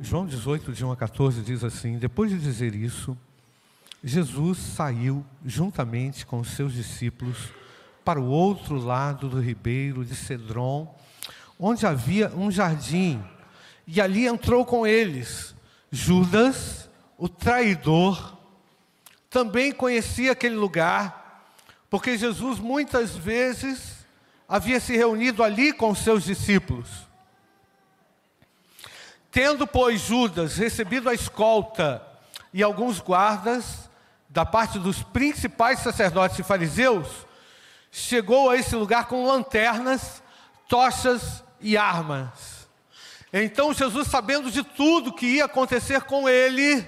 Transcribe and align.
João 0.00 0.26
18, 0.26 0.72
de 0.72 0.84
1 0.84 0.92
a 0.92 0.96
14, 0.96 1.42
diz 1.42 1.64
assim: 1.64 1.98
Depois 1.98 2.30
de 2.30 2.38
dizer 2.38 2.72
isso, 2.74 3.18
Jesus 4.02 4.58
saiu 4.58 5.26
juntamente 5.44 6.24
com 6.24 6.38
os 6.38 6.50
seus 6.50 6.72
discípulos 6.72 7.52
para 8.04 8.20
o 8.20 8.26
outro 8.26 8.76
lado 8.76 9.28
do 9.28 9.40
ribeiro 9.40 10.04
de 10.04 10.14
Cedron, 10.14 10.94
onde 11.58 11.84
havia 11.84 12.28
um 12.30 12.48
jardim, 12.48 13.20
e 13.86 14.00
ali 14.00 14.26
entrou 14.26 14.64
com 14.64 14.86
eles 14.86 15.54
Judas, 15.90 16.88
o 17.16 17.28
traidor, 17.28 18.36
também 19.28 19.72
conhecia 19.72 20.32
aquele 20.32 20.54
lugar, 20.54 21.50
porque 21.90 22.16
Jesus 22.16 22.60
muitas 22.60 23.16
vezes 23.16 24.06
havia 24.48 24.78
se 24.78 24.96
reunido 24.96 25.42
ali 25.42 25.72
com 25.72 25.90
os 25.90 25.98
seus 25.98 26.22
discípulos. 26.22 27.07
Tendo, 29.30 29.66
pois, 29.66 30.00
Judas 30.00 30.56
recebido 30.56 31.08
a 31.08 31.14
escolta 31.14 32.02
e 32.52 32.62
alguns 32.62 32.98
guardas 32.98 33.88
da 34.28 34.44
parte 34.44 34.78
dos 34.78 35.02
principais 35.02 35.80
sacerdotes 35.80 36.38
e 36.38 36.42
fariseus, 36.42 37.08
chegou 37.90 38.50
a 38.50 38.56
esse 38.56 38.74
lugar 38.74 39.06
com 39.06 39.26
lanternas, 39.26 40.22
tochas 40.68 41.42
e 41.60 41.76
armas. 41.76 42.68
Então 43.32 43.74
Jesus, 43.74 44.08
sabendo 44.08 44.50
de 44.50 44.62
tudo 44.62 45.12
que 45.12 45.26
ia 45.26 45.44
acontecer 45.44 46.02
com 46.02 46.28
ele, 46.28 46.86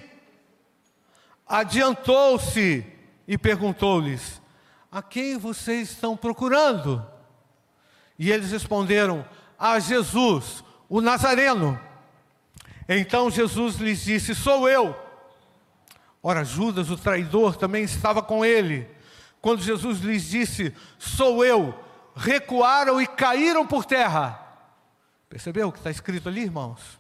adiantou-se 1.47 2.87
e 3.29 3.39
perguntou-lhes: 3.39 4.41
A 4.91 5.03
quem 5.03 5.37
vocês 5.37 5.91
estão 5.91 6.17
procurando? 6.17 7.07
E 8.19 8.31
eles 8.31 8.51
responderam: 8.51 9.27
A 9.59 9.79
Jesus, 9.79 10.65
o 10.89 11.01
Nazareno. 11.01 11.90
Então 12.93 13.31
Jesus 13.31 13.77
lhes 13.77 14.03
disse: 14.03 14.35
Sou 14.35 14.69
eu. 14.69 14.97
Ora, 16.21 16.45
Judas, 16.45 16.91
o 16.91 16.99
traidor, 16.99 17.55
também 17.55 17.85
estava 17.85 18.21
com 18.21 18.45
ele. 18.45 18.89
Quando 19.41 19.63
Jesus 19.63 20.01
lhes 20.01 20.25
disse: 20.25 20.75
Sou 20.99 21.45
eu, 21.45 21.73
recuaram 22.17 23.01
e 23.01 23.07
caíram 23.07 23.65
por 23.65 23.85
terra. 23.85 24.45
Percebeu 25.29 25.69
o 25.69 25.73
que 25.73 25.79
está 25.79 25.93
escrito 25.93 26.29
ali, 26.29 26.43
irmãos? 26.43 26.99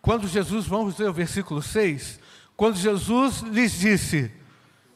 Quando 0.00 0.26
Jesus, 0.26 0.66
vamos 0.66 0.96
ver 0.96 1.10
o 1.10 1.12
versículo 1.12 1.60
6, 1.62 2.18
quando 2.56 2.76
Jesus 2.76 3.40
lhes 3.42 3.72
disse, 3.78 4.32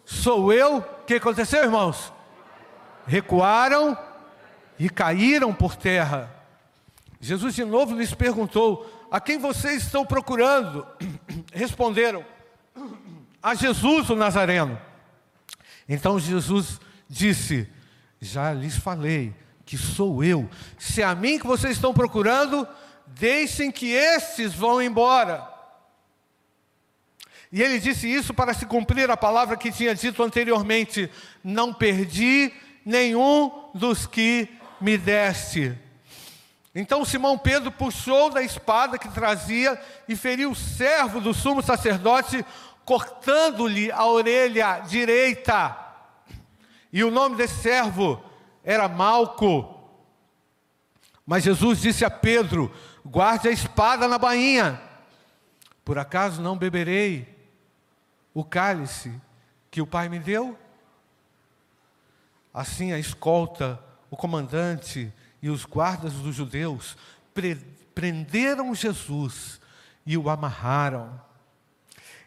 sou 0.05 0.53
eu, 0.53 0.79
o 0.79 1.05
que 1.05 1.15
aconteceu, 1.15 1.63
irmãos? 1.63 2.13
Recuaram 3.07 3.97
e 4.79 4.89
caíram 4.91 5.55
por 5.55 5.77
terra. 5.77 6.36
Jesus 7.21 7.55
de 7.55 7.65
novo 7.65 7.95
lhes 7.95 8.15
perguntou: 8.15 9.09
A 9.11 9.21
quem 9.21 9.39
vocês 9.39 9.83
estão 9.83 10.05
procurando? 10.05 10.87
Responderam: 11.53 12.25
A 13.43 13.55
Jesus 13.55 14.11
o 14.11 14.17
Nazareno. 14.17 14.81
Então 15.89 16.19
Jesus 16.19 16.81
disse: 17.09 17.69
Já 18.21 18.53
lhes 18.53 18.77
falei 18.77 19.35
que 19.65 19.77
sou 19.77 20.23
eu. 20.23 20.49
Se 20.79 21.03
é 21.03 21.05
a 21.05 21.15
mim 21.15 21.39
que 21.39 21.47
vocês 21.47 21.73
estão 21.73 21.93
procurando, 21.93 22.67
deixem 23.07 23.71
que 23.71 23.91
estes 23.91 24.53
vão 24.53 24.81
embora. 24.81 25.57
E 27.51 27.63
ele 27.63 27.79
disse 27.79 28.13
isso 28.13 28.35
para 28.35 28.53
se 28.53 28.67
cumprir 28.67 29.11
a 29.11 29.17
palavra 29.17 29.57
que 29.57 29.73
tinha 29.73 29.95
dito 29.95 30.23
anteriormente: 30.23 31.11
Não 31.43 31.73
perdi 31.73 32.53
nenhum 32.85 33.71
dos 33.75 34.07
que 34.07 34.49
me 34.81 34.99
deste. 34.99 35.86
Então 36.79 37.07
Simão 37.07 37.39
Pedro 37.39 37.73
puxou 37.73 38.29
da 38.29 38.43
espada 38.43 38.99
que 38.99 39.09
trazia 39.09 39.81
e 40.07 40.15
feriu 40.15 40.51
o 40.51 40.55
servo 40.55 41.23
do 41.23 41.33
sumo 41.33 41.63
sacerdote, 41.63 42.45
cortando-lhe 42.85 43.91
a 43.91 44.05
orelha 44.05 44.81
direita. 44.81 45.75
E 46.93 47.03
o 47.03 47.11
nome 47.11 47.35
desse 47.35 47.63
servo 47.63 48.23
era 48.63 48.87
Malco. 48.91 49.89
Mas 51.25 51.45
Jesus 51.45 51.81
disse 51.81 52.05
a 52.05 52.11
Pedro: 52.11 52.71
guarde 53.07 53.49
a 53.49 53.53
espada 53.53 54.07
na 54.07 54.19
bainha. 54.19 54.79
Por 55.83 55.99
acaso 55.99 56.43
não 56.43 56.59
beberei 56.59 57.27
o 58.35 58.45
cálice 58.45 59.19
que 59.71 59.81
o 59.81 59.87
Pai 59.87 60.11
me 60.11 60.19
deu? 60.19 60.59
Assim 62.53 62.93
a 62.93 62.99
escolta, 62.99 63.83
o 64.11 64.17
comandante 64.17 65.11
e 65.47 65.49
os 65.49 65.65
guardas 65.65 66.13
dos 66.15 66.35
judeus 66.35 66.97
prenderam 67.95 68.75
Jesus 68.75 69.61
e 70.05 70.19
o 70.19 70.29
amarraram. 70.29 71.21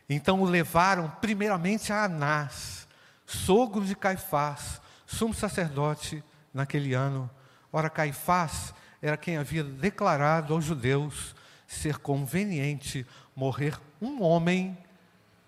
Então 0.10 0.42
o 0.42 0.46
levaram 0.46 1.10
primeiramente 1.20 1.92
a 1.92 2.06
Anás, 2.06 2.88
sogro 3.26 3.84
de 3.84 3.94
Caifás, 3.94 4.80
sumo 5.06 5.34
sacerdote 5.34 6.24
naquele 6.54 6.94
ano. 6.94 7.30
Ora, 7.74 7.90
Caifás 7.90 8.74
era 9.02 9.18
quem 9.18 9.36
havia 9.36 9.66
declarado 9.66 10.54
aos 10.54 10.64
judeus 10.64 11.36
ser 11.68 11.98
conveniente 11.98 13.06
morrer 13.36 13.78
um 14.02 14.24
homem 14.24 14.78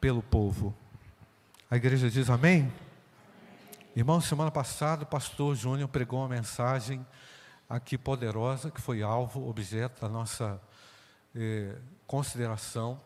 pelo 0.01 0.21
povo. 0.21 0.75
A 1.69 1.77
igreja 1.77 2.09
diz 2.09 2.29
amém? 2.29 2.69
Irmão, 3.95 4.19
semana 4.19 4.51
passada 4.51 5.03
o 5.03 5.07
pastor 5.07 5.55
Júnior 5.55 5.87
pregou 5.87 6.19
uma 6.19 6.27
mensagem 6.27 7.05
aqui 7.71 7.97
poderosa, 7.97 8.69
que 8.69 8.81
foi 8.81 9.01
alvo, 9.01 9.47
objeto 9.47 10.01
da 10.01 10.09
nossa 10.09 10.61
eh, 11.33 11.77
consideração. 12.05 12.99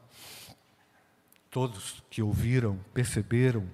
Todos 1.51 2.03
que 2.09 2.21
ouviram 2.21 2.79
perceberam 2.93 3.69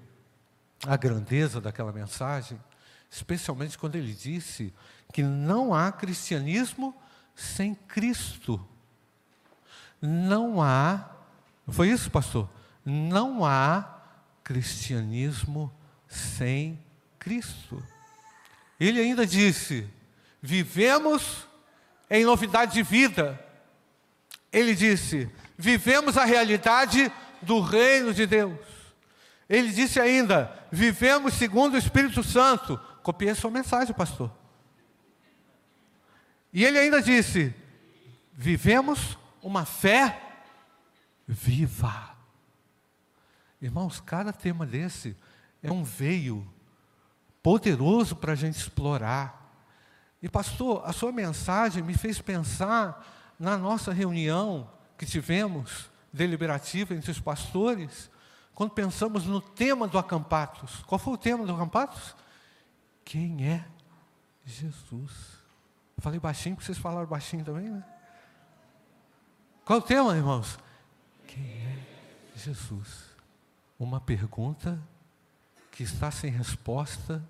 a 0.85 0.97
grandeza 0.97 1.61
daquela 1.61 1.93
mensagem, 1.93 2.61
especialmente 3.09 3.77
quando 3.77 3.95
ele 3.95 4.13
disse 4.13 4.73
que 5.13 5.23
não 5.23 5.73
há 5.73 5.91
cristianismo 5.91 6.93
sem 7.33 7.73
Cristo. 7.73 8.63
Não 10.01 10.61
há, 10.61 11.09
foi 11.67 11.89
isso, 11.89 12.11
pastor? 12.11 12.49
Não 12.83 13.45
há 13.45 14.01
cristianismo 14.43 15.71
sem 16.07 16.83
Cristo. 17.17 17.81
Ele 18.79 18.99
ainda 18.99 19.25
disse: 19.25 19.87
vivemos 20.41 21.47
em 22.09 22.25
novidade 22.25 22.73
de 22.73 22.83
vida. 22.83 23.39
Ele 24.51 24.75
disse: 24.75 25.29
vivemos 25.57 26.17
a 26.17 26.25
realidade 26.25 27.11
do 27.41 27.61
reino 27.61 28.13
de 28.13 28.25
Deus. 28.25 28.59
Ele 29.47 29.71
disse 29.71 29.99
ainda: 29.99 30.53
vivemos 30.71 31.35
segundo 31.35 31.75
o 31.75 31.77
Espírito 31.77 32.23
Santo. 32.23 32.79
Copiei 33.03 33.33
sua 33.33 33.51
mensagem, 33.51 33.93
pastor. 33.93 34.31
E 36.51 36.65
ele 36.65 36.77
ainda 36.77 37.01
disse: 37.01 37.53
vivemos 38.33 39.17
uma 39.41 39.65
fé 39.65 40.21
viva. 41.27 42.11
Irmãos, 43.61 43.99
cada 43.99 44.33
tema 44.33 44.65
desse 44.65 45.15
é 45.61 45.71
um 45.71 45.83
veio 45.83 46.47
poderoso 47.43 48.15
para 48.15 48.33
a 48.33 48.35
gente 48.35 48.57
explorar. 48.57 49.40
E 50.21 50.29
pastor, 50.29 50.83
a 50.85 50.93
sua 50.93 51.11
mensagem 51.11 51.81
me 51.81 51.95
fez 51.95 52.21
pensar 52.21 53.05
na 53.39 53.57
nossa 53.57 53.91
reunião 53.91 54.69
que 54.97 55.05
tivemos 55.05 55.89
deliberativa 56.13 56.93
entre 56.93 57.09
os 57.09 57.19
pastores, 57.19 58.11
quando 58.53 58.71
pensamos 58.71 59.25
no 59.25 59.41
tema 59.41 59.87
do 59.87 59.97
acampatos. 59.97 60.83
Qual 60.83 60.99
foi 60.99 61.13
o 61.13 61.17
tema 61.17 61.45
do 61.45 61.55
acampatos? 61.55 62.15
Quem 63.03 63.47
é 63.47 63.65
Jesus? 64.45 65.11
Falei 65.97 66.19
baixinho, 66.19 66.55
porque 66.55 66.65
vocês 66.65 66.77
falaram 66.77 67.07
baixinho 67.07 67.43
também, 67.43 67.69
né? 67.69 67.83
Qual 69.65 69.79
o 69.79 69.81
tema, 69.81 70.15
irmãos? 70.15 70.59
Quem 71.27 71.43
é 71.43 71.79
Jesus? 72.35 73.05
Uma 73.79 74.01
pergunta 74.01 74.79
que 75.71 75.83
está 75.83 76.11
sem 76.11 76.29
resposta 76.29 77.23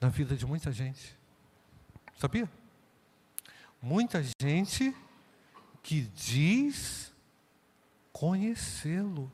na 0.00 0.08
vida 0.08 0.36
de 0.36 0.46
muita 0.46 0.70
gente. 0.70 1.16
Sabia? 2.18 2.48
Muita 3.82 4.24
gente 4.40 4.94
que 5.82 6.02
diz 6.14 7.12
conhecê-lo. 8.12 9.30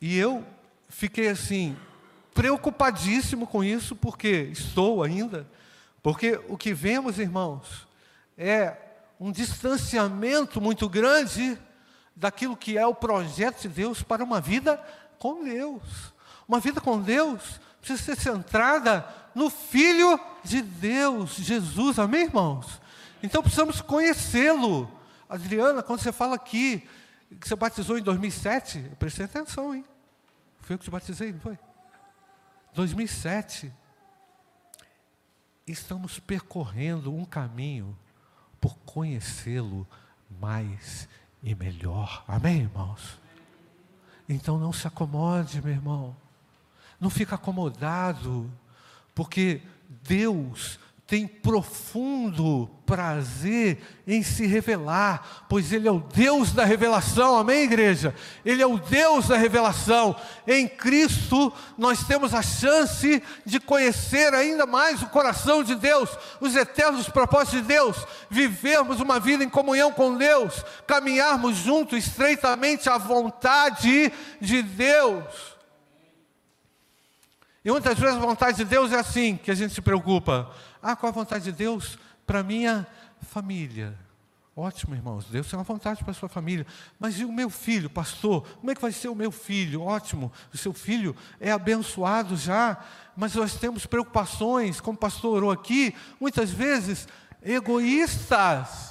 E 0.00 0.16
eu 0.16 0.44
fiquei 0.88 1.28
assim, 1.28 1.76
preocupadíssimo 2.34 3.46
com 3.46 3.62
isso, 3.62 3.94
porque 3.94 4.48
estou 4.50 5.02
ainda, 5.02 5.46
porque 6.02 6.40
o 6.48 6.56
que 6.56 6.74
vemos, 6.74 7.18
irmãos, 7.18 7.86
é 8.36 8.76
um 9.18 9.30
distanciamento 9.30 10.60
muito 10.60 10.88
grande 10.88 11.58
daquilo 12.16 12.56
que 12.56 12.76
é 12.76 12.86
o 12.86 12.94
projeto 12.94 13.62
de 13.62 13.68
Deus 13.68 14.02
para 14.02 14.24
uma 14.24 14.40
vida 14.40 14.76
com 15.18 15.44
Deus. 15.44 15.82
Uma 16.48 16.58
vida 16.58 16.80
com 16.80 17.00
Deus 17.00 17.60
precisa 17.80 18.02
ser 18.02 18.20
centrada 18.20 19.06
no 19.34 19.50
Filho 19.50 20.18
de 20.44 20.62
Deus, 20.62 21.34
Jesus, 21.36 21.98
amém, 21.98 22.24
irmãos? 22.24 22.80
Então 23.22 23.42
precisamos 23.42 23.80
conhecê-lo. 23.80 24.90
Adriana, 25.28 25.82
quando 25.82 26.00
você 26.00 26.12
fala 26.12 26.34
aqui, 26.34 26.86
que 27.40 27.48
você 27.48 27.54
batizou 27.54 27.98
em 27.98 28.02
2007, 28.02 28.88
eu 28.90 28.96
prestei 28.96 29.24
atenção, 29.24 29.74
hein? 29.74 29.84
Foi 30.60 30.74
eu 30.74 30.78
que 30.78 30.84
te 30.84 30.90
batizei, 30.90 31.32
não 31.32 31.40
foi? 31.40 31.58
2007. 32.74 33.72
Estamos 35.66 36.18
percorrendo 36.18 37.14
um 37.14 37.24
caminho 37.24 37.96
por 38.60 38.76
conhecê-lo 38.78 39.86
mais 40.40 41.08
e 41.42 41.54
melhor. 41.54 42.24
Amém, 42.26 42.62
irmãos? 42.62 43.18
Então 44.28 44.58
não 44.58 44.72
se 44.72 44.86
acomode, 44.86 45.62
meu 45.62 45.72
irmão. 45.72 46.16
Não 47.00 47.10
fica 47.10 47.36
acomodado, 47.36 48.50
porque 49.14 49.62
Deus 50.02 50.78
tem 51.10 51.26
profundo 51.26 52.70
prazer 52.86 53.78
em 54.06 54.22
se 54.22 54.46
revelar, 54.46 55.44
pois 55.48 55.72
Ele 55.72 55.88
é 55.88 55.90
o 55.90 55.98
Deus 55.98 56.52
da 56.52 56.64
revelação, 56.64 57.36
amém, 57.36 57.64
igreja? 57.64 58.14
Ele 58.44 58.62
é 58.62 58.66
o 58.66 58.78
Deus 58.78 59.26
da 59.26 59.36
revelação. 59.36 60.14
Em 60.46 60.68
Cristo, 60.68 61.52
nós 61.76 62.04
temos 62.04 62.32
a 62.32 62.42
chance 62.42 63.20
de 63.44 63.58
conhecer 63.58 64.32
ainda 64.32 64.66
mais 64.66 65.02
o 65.02 65.08
coração 65.08 65.64
de 65.64 65.74
Deus, 65.74 66.08
os 66.40 66.54
eternos 66.54 67.08
propósitos 67.08 67.60
de 67.62 67.66
Deus, 67.66 68.06
vivermos 68.30 69.00
uma 69.00 69.18
vida 69.18 69.42
em 69.42 69.48
comunhão 69.48 69.90
com 69.90 70.16
Deus, 70.16 70.64
caminharmos 70.86 71.56
juntos 71.56 71.98
estreitamente 71.98 72.88
à 72.88 72.96
vontade 72.96 74.12
de 74.40 74.62
Deus. 74.62 75.59
E 77.64 77.70
muitas 77.70 77.98
vezes 77.98 78.16
a 78.16 78.20
vontade 78.20 78.56
de 78.56 78.64
Deus 78.64 78.90
é 78.90 78.98
assim 78.98 79.36
que 79.36 79.50
a 79.50 79.54
gente 79.54 79.74
se 79.74 79.82
preocupa. 79.82 80.50
Ah, 80.82 80.96
qual 80.96 81.10
a 81.10 81.14
vontade 81.14 81.44
de 81.44 81.52
Deus 81.52 81.98
para 82.26 82.42
minha 82.42 82.86
família? 83.20 83.94
Ótimo, 84.56 84.94
irmãos, 84.94 85.26
Deus 85.26 85.48
tem 85.48 85.58
uma 85.58 85.64
vontade 85.64 86.02
para 86.02 86.10
a 86.10 86.14
sua 86.14 86.28
família. 86.28 86.66
Mas 86.98 87.18
e 87.20 87.24
o 87.24 87.32
meu 87.32 87.50
filho, 87.50 87.88
pastor? 87.88 88.46
Como 88.58 88.70
é 88.70 88.74
que 88.74 88.80
vai 88.80 88.92
ser 88.92 89.08
o 89.08 89.14
meu 89.14 89.30
filho? 89.30 89.82
Ótimo, 89.82 90.32
o 90.52 90.56
seu 90.56 90.72
filho 90.72 91.14
é 91.38 91.52
abençoado 91.52 92.36
já, 92.36 92.78
mas 93.14 93.34
nós 93.34 93.54
temos 93.56 93.86
preocupações, 93.86 94.80
como 94.80 94.96
o 94.96 95.00
pastor 95.00 95.36
orou 95.36 95.50
aqui, 95.50 95.94
muitas 96.18 96.50
vezes 96.50 97.06
egoístas. 97.42 98.89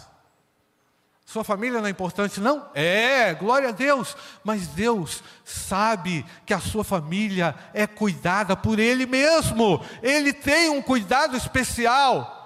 Sua 1.32 1.44
família 1.44 1.80
não 1.80 1.86
é 1.86 1.92
importante, 1.92 2.40
não? 2.40 2.66
É, 2.74 3.36
glória 3.36 3.70
a 3.70 3.72
Deus. 3.72 4.18
Mas 4.44 4.66
Deus 4.66 5.22
sabe 5.46 6.26
que 6.44 6.56
a 6.56 6.60
sua 6.60 6.84
família 6.84 7.54
é 7.72 7.86
cuidada 7.86 8.56
por 8.56 8.80
Ele 8.80 9.06
mesmo. 9.06 9.80
Ele 10.02 10.34
tem 10.34 10.72
um 10.72 10.82
cuidado 10.82 11.38
especial. 11.38 12.39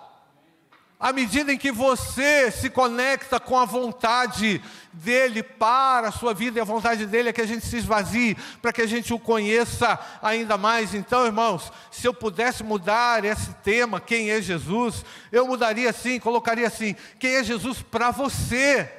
À 1.03 1.11
medida 1.11 1.51
em 1.51 1.57
que 1.57 1.69
você 1.69 2.50
se 2.50 2.69
conecta 2.69 3.38
com 3.38 3.59
a 3.59 3.65
vontade 3.65 4.61
dele 4.94 5.44
para 5.44 6.07
a 6.07 6.11
sua 6.13 6.33
vida, 6.33 6.57
e 6.57 6.61
a 6.61 6.63
vontade 6.63 7.05
dele 7.05 7.27
é 7.27 7.33
que 7.33 7.41
a 7.41 7.45
gente 7.45 7.65
se 7.65 7.75
esvazie, 7.75 8.38
para 8.61 8.71
que 8.71 8.81
a 8.81 8.88
gente 8.88 9.13
o 9.13 9.19
conheça 9.19 10.00
ainda 10.21 10.57
mais. 10.57 10.94
Então, 10.94 11.25
irmãos, 11.25 11.73
se 11.91 12.07
eu 12.07 12.13
pudesse 12.13 12.63
mudar 12.63 13.25
esse 13.25 13.51
tema, 13.55 14.00
quem 14.00 14.31
é 14.31 14.41
Jesus, 14.41 15.03
eu 15.29 15.45
mudaria 15.45 15.89
assim, 15.89 16.21
colocaria 16.21 16.67
assim: 16.67 16.95
quem 17.19 17.35
é 17.35 17.44
Jesus 17.44 17.81
para 17.81 18.09
você? 18.09 18.89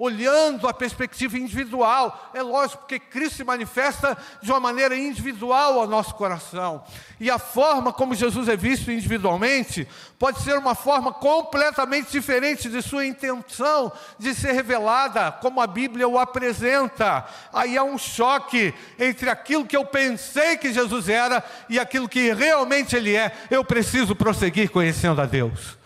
Olhando 0.00 0.66
a 0.66 0.72
perspectiva 0.72 1.36
individual. 1.36 2.30
É 2.32 2.40
lógico, 2.40 2.78
porque 2.78 2.98
Cristo 2.98 3.36
se 3.36 3.44
manifesta 3.44 4.16
de 4.40 4.50
uma 4.50 4.58
maneira 4.58 4.96
individual 4.96 5.78
ao 5.78 5.86
nosso 5.86 6.14
coração. 6.14 6.82
E 7.20 7.30
a 7.30 7.38
forma 7.38 7.92
como 7.92 8.14
Jesus 8.14 8.48
é 8.48 8.56
visto 8.56 8.90
individualmente 8.90 9.86
pode 10.18 10.40
ser 10.40 10.56
uma 10.56 10.74
forma 10.74 11.12
completamente 11.12 12.10
diferente 12.10 12.70
de 12.70 12.80
sua 12.80 13.04
intenção 13.04 13.92
de 14.18 14.34
ser 14.34 14.52
revelada, 14.52 15.32
como 15.32 15.60
a 15.60 15.66
Bíblia 15.66 16.08
o 16.08 16.18
apresenta. 16.18 17.26
Aí 17.52 17.76
há 17.76 17.84
um 17.84 17.98
choque 17.98 18.72
entre 18.98 19.28
aquilo 19.28 19.66
que 19.66 19.76
eu 19.76 19.84
pensei 19.84 20.56
que 20.56 20.72
Jesus 20.72 21.10
era 21.10 21.44
e 21.68 21.78
aquilo 21.78 22.08
que 22.08 22.32
realmente 22.32 22.96
Ele 22.96 23.14
é. 23.14 23.32
Eu 23.50 23.62
preciso 23.62 24.16
prosseguir 24.16 24.70
conhecendo 24.70 25.20
a 25.20 25.26
Deus. 25.26 25.79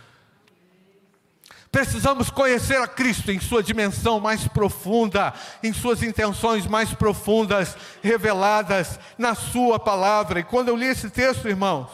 Precisamos 1.75 2.31
conhecer 2.31 2.77
a 2.77 2.87
Cristo 2.87 3.33
em 3.33 3.41
sua 3.41 3.61
dimensão 3.61 4.21
mais 4.21 4.47
profunda, 4.47 5.35
em 5.61 5.73
suas 5.73 6.05
intenções 6.05 6.69
mais 6.69 6.95
profundas, 6.95 7.77
reveladas 8.01 8.97
na 9.19 9.35
Sua 9.35 9.77
palavra. 9.77 10.39
E 10.39 10.45
quando 10.45 10.69
eu 10.69 10.77
li 10.77 10.87
esse 10.87 11.11
texto, 11.11 11.49
irmãos, 11.49 11.91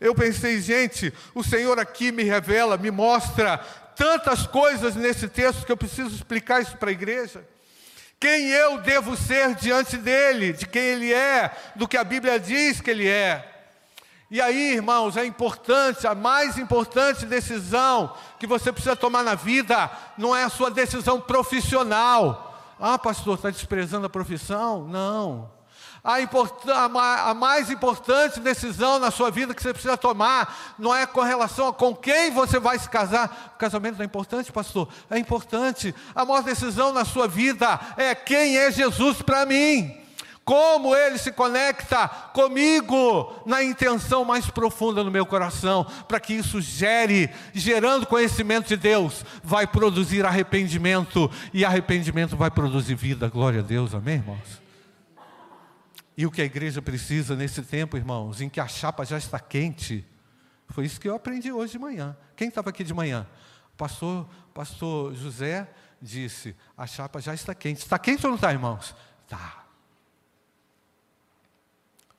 eu 0.00 0.16
pensei, 0.16 0.60
gente, 0.60 1.14
o 1.32 1.44
Senhor 1.44 1.78
aqui 1.78 2.10
me 2.10 2.24
revela, 2.24 2.76
me 2.76 2.90
mostra 2.90 3.58
tantas 3.94 4.48
coisas 4.48 4.96
nesse 4.96 5.28
texto 5.28 5.64
que 5.64 5.70
eu 5.70 5.76
preciso 5.76 6.12
explicar 6.12 6.60
isso 6.60 6.76
para 6.76 6.90
a 6.90 6.92
igreja. 6.92 7.46
Quem 8.18 8.48
eu 8.48 8.78
devo 8.78 9.16
ser 9.16 9.54
diante 9.54 9.96
dele, 9.96 10.54
de 10.54 10.66
quem 10.66 10.82
ele 10.82 11.14
é, 11.14 11.52
do 11.76 11.86
que 11.86 11.96
a 11.96 12.02
Bíblia 12.02 12.40
diz 12.40 12.80
que 12.80 12.90
ele 12.90 13.06
é. 13.06 13.59
E 14.30 14.40
aí, 14.40 14.74
irmãos, 14.74 15.16
é 15.16 15.26
importante, 15.26 16.06
a 16.06 16.14
mais 16.14 16.56
importante 16.56 17.26
decisão 17.26 18.14
que 18.38 18.46
você 18.46 18.70
precisa 18.70 18.94
tomar 18.94 19.24
na 19.24 19.34
vida 19.34 19.90
não 20.16 20.36
é 20.36 20.44
a 20.44 20.48
sua 20.48 20.70
decisão 20.70 21.20
profissional. 21.20 22.46
Ah, 22.78 22.96
pastor, 22.96 23.34
está 23.34 23.50
desprezando 23.50 24.06
a 24.06 24.10
profissão? 24.10 24.86
Não. 24.86 25.50
A, 26.04 26.18
a, 27.28 27.34
mais 27.34 27.70
importante 27.70 28.38
decisão 28.38 29.00
na 29.00 29.10
sua 29.10 29.32
vida 29.32 29.52
que 29.52 29.60
você 29.60 29.72
precisa 29.72 29.96
tomar 29.96 30.74
não 30.78 30.94
é 30.94 31.04
com 31.06 31.20
relação 31.22 31.66
a 31.66 31.72
com 31.72 31.94
quem 31.94 32.30
você 32.30 32.60
vai 32.60 32.78
se 32.78 32.88
casar. 32.88 33.52
O 33.56 33.58
casamento 33.58 33.96
não 33.96 34.02
é 34.02 34.06
importante, 34.06 34.52
pastor? 34.52 34.88
É 35.10 35.18
importante. 35.18 35.92
A 36.14 36.24
maior 36.24 36.42
decisão 36.42 36.92
na 36.92 37.04
sua 37.04 37.26
vida 37.26 37.80
é 37.96 38.14
quem 38.14 38.56
é 38.56 38.70
Jesus 38.70 39.20
para 39.22 39.44
mim 39.44 40.00
como 40.50 40.96
ele 40.96 41.16
se 41.16 41.30
conecta 41.30 42.08
comigo 42.08 43.40
na 43.46 43.62
intenção 43.62 44.24
mais 44.24 44.50
profunda 44.50 45.04
no 45.04 45.10
meu 45.10 45.24
coração, 45.24 45.86
para 46.08 46.18
que 46.18 46.32
isso 46.34 46.60
gere, 46.60 47.30
gerando 47.54 48.04
conhecimento 48.04 48.66
de 48.66 48.76
Deus, 48.76 49.24
vai 49.44 49.64
produzir 49.64 50.26
arrependimento, 50.26 51.30
e 51.54 51.64
arrependimento 51.64 52.36
vai 52.36 52.50
produzir 52.50 52.96
vida, 52.96 53.28
glória 53.28 53.60
a 53.60 53.62
Deus, 53.62 53.94
amém, 53.94 54.16
irmãos? 54.16 54.60
E 56.16 56.26
o 56.26 56.32
que 56.32 56.42
a 56.42 56.46
igreja 56.46 56.82
precisa 56.82 57.36
nesse 57.36 57.62
tempo, 57.62 57.96
irmãos, 57.96 58.40
em 58.40 58.48
que 58.48 58.58
a 58.58 58.66
chapa 58.66 59.04
já 59.04 59.18
está 59.18 59.38
quente, 59.38 60.04
foi 60.70 60.84
isso 60.84 61.00
que 61.00 61.08
eu 61.08 61.14
aprendi 61.14 61.52
hoje 61.52 61.74
de 61.74 61.78
manhã. 61.78 62.16
Quem 62.34 62.48
estava 62.48 62.70
aqui 62.70 62.82
de 62.82 62.92
manhã? 62.92 63.24
Pastor, 63.76 64.28
pastor 64.52 65.14
José 65.14 65.68
disse: 66.02 66.56
a 66.76 66.88
chapa 66.88 67.20
já 67.20 67.34
está 67.34 67.54
quente. 67.54 67.78
Está 67.78 68.00
quente 68.00 68.26
ou 68.26 68.30
não 68.30 68.36
está, 68.36 68.52
irmãos? 68.52 68.96
Está 69.22 69.59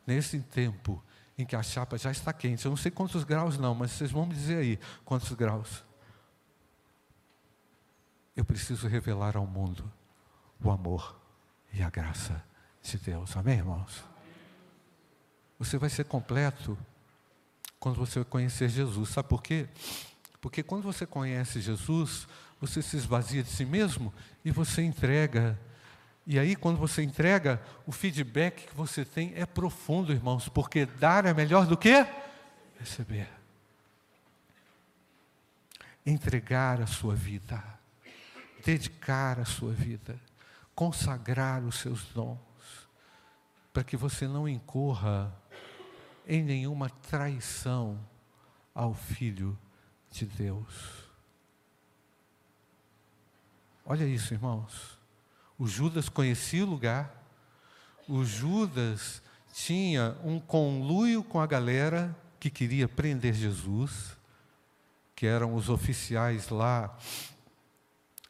nesse 0.05 0.39
tempo 0.39 1.03
em 1.37 1.45
que 1.45 1.55
a 1.55 1.63
chapa 1.63 1.97
já 1.97 2.11
está 2.11 2.31
quente, 2.31 2.65
eu 2.65 2.69
não 2.69 2.77
sei 2.77 2.91
quantos 2.91 3.23
graus 3.23 3.57
não, 3.57 3.73
mas 3.73 3.91
vocês 3.91 4.11
vão 4.11 4.25
me 4.25 4.33
dizer 4.33 4.57
aí 4.57 4.79
quantos 5.03 5.31
graus. 5.33 5.83
Eu 8.35 8.45
preciso 8.45 8.87
revelar 8.87 9.35
ao 9.35 9.45
mundo 9.45 9.91
o 10.63 10.71
amor 10.71 11.19
e 11.73 11.81
a 11.81 11.89
graça 11.89 12.43
de 12.81 12.97
Deus. 12.97 13.35
Amém, 13.35 13.57
irmãos? 13.57 14.03
Você 15.57 15.77
vai 15.77 15.89
ser 15.89 16.05
completo 16.05 16.77
quando 17.79 17.97
você 17.97 18.23
conhecer 18.23 18.69
Jesus. 18.69 19.09
Sabe 19.09 19.27
por 19.29 19.41
quê? 19.41 19.67
Porque 20.39 20.63
quando 20.63 20.83
você 20.83 21.05
conhece 21.05 21.61
Jesus, 21.61 22.27
você 22.59 22.81
se 22.81 22.97
esvazia 22.97 23.43
de 23.43 23.49
si 23.49 23.65
mesmo 23.65 24.13
e 24.45 24.51
você 24.51 24.81
entrega 24.81 25.59
e 26.31 26.39
aí, 26.39 26.55
quando 26.55 26.77
você 26.77 27.03
entrega, 27.03 27.61
o 27.85 27.91
feedback 27.91 28.65
que 28.67 28.73
você 28.73 29.03
tem 29.03 29.33
é 29.35 29.45
profundo, 29.45 30.13
irmãos, 30.13 30.47
porque 30.47 30.85
dar 30.85 31.25
é 31.25 31.33
melhor 31.33 31.67
do 31.67 31.75
que 31.75 32.07
receber. 32.79 33.27
Entregar 36.05 36.79
a 36.79 36.87
sua 36.87 37.13
vida, 37.15 37.61
dedicar 38.65 39.41
a 39.41 39.43
sua 39.43 39.73
vida, 39.73 40.17
consagrar 40.73 41.65
os 41.65 41.79
seus 41.79 42.05
dons, 42.13 42.39
para 43.73 43.83
que 43.83 43.97
você 43.97 44.25
não 44.25 44.47
incorra 44.47 45.37
em 46.25 46.41
nenhuma 46.41 46.89
traição 46.89 47.99
ao 48.73 48.93
Filho 48.93 49.59
de 50.09 50.25
Deus. 50.25 51.09
Olha 53.85 54.05
isso, 54.05 54.33
irmãos. 54.33 55.00
O 55.61 55.67
Judas 55.67 56.09
conhecia 56.09 56.65
o 56.65 56.67
lugar, 56.67 57.23
o 58.09 58.25
Judas 58.25 59.21
tinha 59.53 60.17
um 60.23 60.39
conluio 60.39 61.23
com 61.23 61.39
a 61.39 61.45
galera 61.45 62.17
que 62.39 62.49
queria 62.49 62.87
prender 62.87 63.35
Jesus, 63.35 64.17
que 65.15 65.27
eram 65.27 65.53
os 65.53 65.69
oficiais 65.69 66.49
lá, 66.49 66.97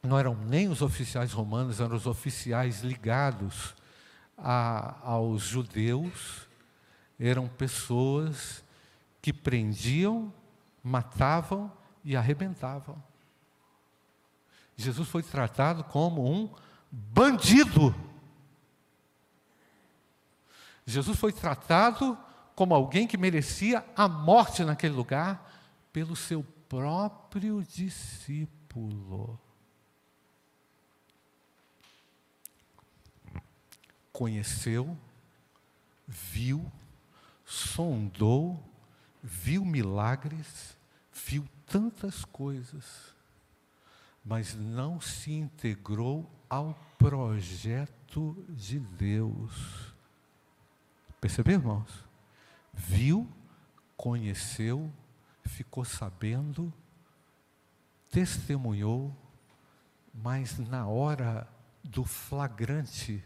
não 0.03 0.19
eram 0.19 0.35
nem 0.35 0.67
os 0.67 0.81
oficiais 0.81 1.31
romanos, 1.31 1.79
eram 1.79 1.95
os 1.95 2.05
oficiais 2.05 2.81
ligados 2.81 3.75
a, 4.37 4.97
aos 5.01 5.43
judeus, 5.43 6.49
eram 7.17 7.47
pessoas 7.47 8.61
que 9.21 9.31
prendiam, 9.31 10.33
matavam 10.83 11.71
e 12.03 12.13
arrebentavam. 12.13 13.01
Jesus 14.75 15.07
foi 15.07 15.23
tratado 15.23 15.81
como 15.85 16.29
um 16.29 16.49
bandido. 16.91 17.95
Jesus 20.85 21.17
foi 21.17 21.31
tratado 21.31 22.17
como 22.55 22.75
alguém 22.75 23.07
que 23.07 23.17
merecia 23.17 23.85
a 23.95 24.07
morte 24.07 24.63
naquele 24.63 24.93
lugar 24.93 25.49
pelo 25.93 26.15
seu 26.15 26.43
próprio 26.67 27.63
discípulo. 27.63 29.39
Conheceu, 34.11 34.97
viu, 36.07 36.69
sondou, 37.45 38.61
viu 39.23 39.63
milagres, 39.65 40.77
viu 41.13 41.47
tantas 41.65 42.25
coisas, 42.25 43.15
mas 44.23 44.55
não 44.55 45.01
se 45.01 45.31
integrou 45.31 46.29
ao 46.49 46.73
projeto 46.97 48.35
de 48.49 48.79
Deus. 48.79 49.93
Percebeu, 51.19 51.55
irmãos? 51.55 52.05
Viu, 52.73 53.27
conheceu, 53.97 54.91
ficou 55.43 55.83
sabendo, 55.85 56.73
testemunhou, 58.09 59.15
mas 60.13 60.57
na 60.57 60.87
hora 60.87 61.47
do 61.83 62.03
flagrante, 62.03 63.23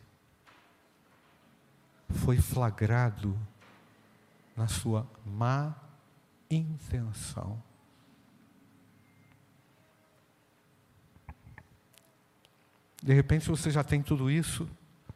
foi 2.09 2.37
flagrado 2.37 3.37
na 4.55 4.67
sua 4.67 5.07
má 5.25 5.75
intenção. 6.49 7.61
De 13.05 13.13
repente 13.13 13.47
você 13.47 13.69
já 13.69 13.83
tem 13.83 14.01
tudo 14.01 14.31
isso, 14.31 14.67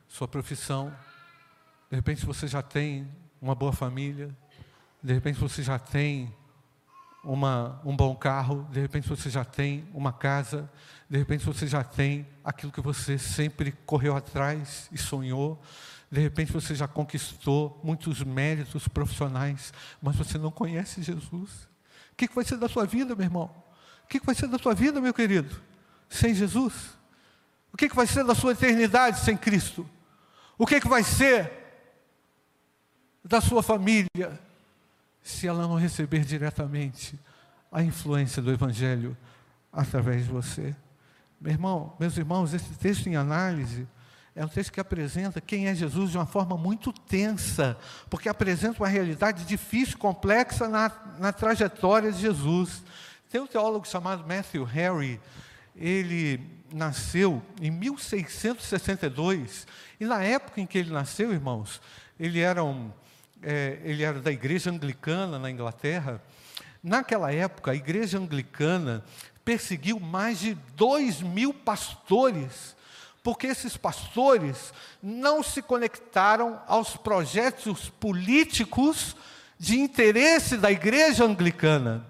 sua 0.07 0.27
profissão, 0.27 0.95
de 1.89 1.95
repente 1.95 2.23
você 2.23 2.47
já 2.47 2.61
tem 2.61 3.09
uma 3.41 3.55
boa 3.55 3.73
família, 3.73 4.29
de 5.01 5.11
repente 5.11 5.39
você 5.39 5.63
já 5.63 5.79
tem 5.79 6.31
uma, 7.23 7.81
um 7.83 7.95
bom 7.95 8.15
carro, 8.15 8.67
de 8.71 8.79
repente 8.79 9.09
você 9.09 9.27
já 9.27 9.43
tem 9.43 9.89
uma 9.91 10.13
casa, 10.13 10.69
de 11.09 11.17
repente 11.17 11.43
você 11.43 11.65
já 11.65 11.83
tem 11.83 12.27
aquilo 12.43 12.71
que 12.71 12.79
você 12.79 13.17
sempre 13.17 13.71
correu 13.87 14.15
atrás 14.15 14.87
e 14.91 14.97
sonhou, 14.99 15.59
de 16.11 16.21
repente 16.21 16.51
você 16.51 16.75
já 16.75 16.87
conquistou 16.87 17.81
muitos 17.83 18.23
méritos 18.23 18.87
profissionais, 18.87 19.73
mas 19.99 20.15
você 20.15 20.37
não 20.37 20.51
conhece 20.51 21.01
Jesus. 21.01 21.67
O 22.11 22.15
que 22.15 22.29
vai 22.35 22.45
ser 22.45 22.57
da 22.57 22.69
sua 22.69 22.85
vida, 22.85 23.15
meu 23.15 23.25
irmão? 23.25 23.51
O 24.03 24.07
que 24.07 24.19
vai 24.19 24.35
ser 24.35 24.47
da 24.47 24.59
sua 24.59 24.75
vida, 24.75 25.01
meu 25.01 25.11
querido, 25.11 25.59
sem 26.07 26.35
Jesus? 26.35 26.98
O 27.73 27.77
que 27.77 27.87
vai 27.89 28.07
ser 28.07 28.23
da 28.23 28.35
sua 28.35 28.51
eternidade 28.51 29.19
sem 29.19 29.37
Cristo? 29.37 29.89
O 30.57 30.65
que 30.65 30.79
vai 30.87 31.03
ser 31.03 31.51
da 33.23 33.39
sua 33.39 33.63
família 33.63 34.39
se 35.21 35.47
ela 35.47 35.67
não 35.67 35.75
receber 35.75 36.25
diretamente 36.25 37.17
a 37.71 37.83
influência 37.83 38.41
do 38.41 38.51
Evangelho 38.51 39.15
através 39.71 40.25
de 40.25 40.31
você? 40.31 40.75
Meu 41.39 41.53
irmão, 41.53 41.95
meus 41.99 42.17
irmãos, 42.17 42.53
esse 42.53 42.73
texto 42.73 43.07
em 43.07 43.15
análise 43.15 43.87
é 44.35 44.43
um 44.43 44.49
texto 44.49 44.71
que 44.71 44.79
apresenta 44.79 45.41
quem 45.41 45.67
é 45.67 45.75
Jesus 45.75 46.11
de 46.11 46.17
uma 46.17 46.25
forma 46.25 46.57
muito 46.57 46.91
tensa, 46.93 47.77
porque 48.09 48.29
apresenta 48.29 48.81
uma 48.81 48.87
realidade 48.87 49.45
difícil, 49.45 49.97
complexa 49.97 50.67
na, 50.67 50.91
na 51.17 51.31
trajetória 51.31 52.11
de 52.11 52.19
Jesus. 52.19 52.83
Tem 53.29 53.41
um 53.41 53.47
teólogo 53.47 53.87
chamado 53.87 54.27
Matthew 54.27 54.63
Harry, 54.63 55.19
ele 55.75 56.58
nasceu 56.73 57.41
em 57.61 57.71
1662, 57.71 59.67
e 59.99 60.05
na 60.05 60.23
época 60.23 60.61
em 60.61 60.65
que 60.65 60.77
ele 60.77 60.91
nasceu, 60.91 61.31
irmãos, 61.31 61.81
ele 62.19 62.39
era, 62.39 62.63
um, 62.63 62.91
é, 63.41 63.79
ele 63.83 64.03
era 64.03 64.19
da 64.19 64.31
igreja 64.31 64.69
anglicana 64.69 65.39
na 65.39 65.49
Inglaterra. 65.49 66.21
Naquela 66.83 67.33
época, 67.33 67.71
a 67.71 67.75
igreja 67.75 68.17
anglicana 68.17 69.03
perseguiu 69.43 69.99
mais 69.99 70.39
de 70.39 70.53
dois 70.75 71.21
mil 71.21 71.53
pastores 71.53 72.77
porque 73.23 73.47
esses 73.47 73.75
pastores 73.75 74.73
não 75.03 75.43
se 75.43 75.61
conectaram 75.61 76.59
aos 76.67 76.95
projetos 76.95 77.89
políticos 77.99 79.15
de 79.57 79.77
interesse 79.77 80.57
da 80.57 80.71
igreja 80.71 81.25
anglicana. 81.25 82.05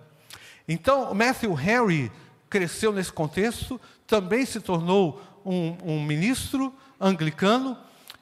Então, 0.68 1.14
Matthew 1.14 1.60
Henry 1.60 2.12
cresceu 2.50 2.94
nesse 2.94 3.12
contexto, 3.12 3.82
também 4.10 4.44
se 4.44 4.60
tornou 4.60 5.22
um, 5.46 5.78
um 5.84 6.04
ministro 6.04 6.74
anglicano, 7.00 7.78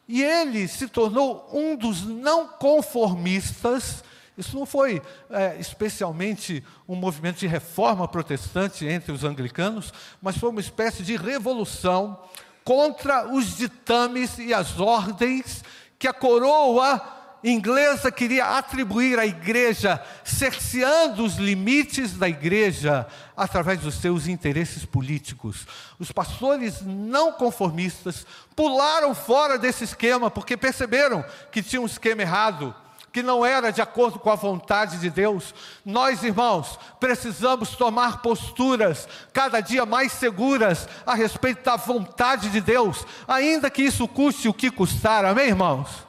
e 0.08 0.22
ele 0.22 0.68
se 0.68 0.88
tornou 0.88 1.50
um 1.52 1.76
dos 1.76 2.06
não 2.06 2.48
conformistas. 2.48 4.04
Isso 4.38 4.56
não 4.56 4.66
foi 4.66 5.02
é, 5.30 5.58
especialmente 5.60 6.64
um 6.88 6.96
movimento 6.96 7.38
de 7.38 7.48
reforma 7.48 8.08
protestante 8.08 8.86
entre 8.86 9.12
os 9.12 9.24
anglicanos, 9.24 9.92
mas 10.22 10.38
foi 10.38 10.50
uma 10.50 10.62
espécie 10.62 11.04
de 11.04 11.16
revolução 11.16 12.20
contra 12.64 13.34
os 13.34 13.56
ditames 13.58 14.38
e 14.38 14.54
as 14.54 14.80
ordens 14.80 15.64
que 15.98 16.08
a 16.08 16.14
coroa 16.14 17.02
inglesa 17.44 18.12
queria 18.12 18.58
atribuir 18.58 19.20
à 19.20 19.26
igreja, 19.26 20.02
cerceando 20.24 21.24
os 21.24 21.36
limites 21.36 22.14
da 22.14 22.28
igreja 22.28 23.08
através 23.36 23.80
dos 23.80 23.96
seus 23.96 24.28
interesses 24.28 24.86
políticos. 24.86 25.68
Os 26.00 26.12
pastores 26.12 26.82
não 26.82 27.32
conformistas 27.32 28.26
pularam 28.56 29.14
fora 29.14 29.58
desse 29.58 29.84
esquema 29.84 30.32
porque 30.32 30.58
perceberam 30.58 31.24
que 31.52 31.62
tinha 31.62 31.82
um 31.82 31.86
esquema 31.86 32.22
errado 32.22 32.76
que 33.12 33.24
não 33.24 33.44
era 33.44 33.72
de 33.72 33.82
acordo 33.82 34.20
com 34.20 34.30
a 34.30 34.36
vontade 34.36 35.00
de 35.00 35.10
Deus. 35.10 35.54
Nós, 35.84 36.22
irmãos, 36.24 36.78
precisamos 37.00 37.72
tomar 37.76 38.22
posturas 38.22 39.08
cada 39.34 39.60
dia 39.60 39.88
mais 39.88 40.12
seguras 40.12 40.88
a 41.04 41.16
respeito 41.16 41.64
da 41.64 41.76
vontade 41.76 42.50
de 42.50 42.62
Deus, 42.62 43.06
ainda 43.28 43.72
que 43.72 43.82
isso 43.82 44.08
custe 44.08 44.48
o 44.48 44.54
que 44.54 44.70
custar, 44.70 45.26
amém, 45.26 45.48
irmãos? 45.48 46.07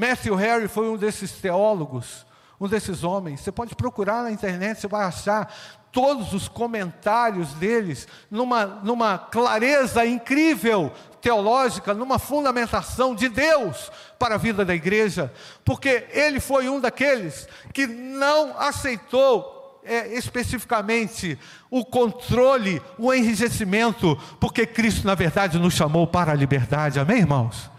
Matthew 0.00 0.34
Harry 0.34 0.66
foi 0.66 0.88
um 0.88 0.96
desses 0.96 1.30
teólogos, 1.32 2.24
um 2.58 2.66
desses 2.66 3.04
homens. 3.04 3.40
Você 3.40 3.52
pode 3.52 3.74
procurar 3.74 4.22
na 4.22 4.30
internet, 4.30 4.80
você 4.80 4.88
vai 4.88 5.04
achar 5.04 5.54
todos 5.92 6.32
os 6.32 6.48
comentários 6.48 7.52
deles 7.52 8.08
numa, 8.30 8.64
numa 8.64 9.18
clareza 9.18 10.06
incrível 10.06 10.90
teológica, 11.20 11.92
numa 11.92 12.18
fundamentação 12.18 13.14
de 13.14 13.28
Deus 13.28 13.92
para 14.18 14.36
a 14.36 14.38
vida 14.38 14.64
da 14.64 14.74
igreja, 14.74 15.30
porque 15.66 16.06
ele 16.12 16.40
foi 16.40 16.66
um 16.70 16.80
daqueles 16.80 17.46
que 17.74 17.86
não 17.86 18.58
aceitou 18.58 19.80
é, 19.84 20.16
especificamente 20.16 21.38
o 21.70 21.84
controle, 21.84 22.80
o 22.96 23.12
enrijecimento, 23.12 24.18
porque 24.40 24.64
Cristo, 24.64 25.06
na 25.06 25.14
verdade, 25.14 25.58
nos 25.58 25.74
chamou 25.74 26.06
para 26.06 26.32
a 26.32 26.34
liberdade, 26.34 26.98
amém, 26.98 27.18
irmãos? 27.18 27.70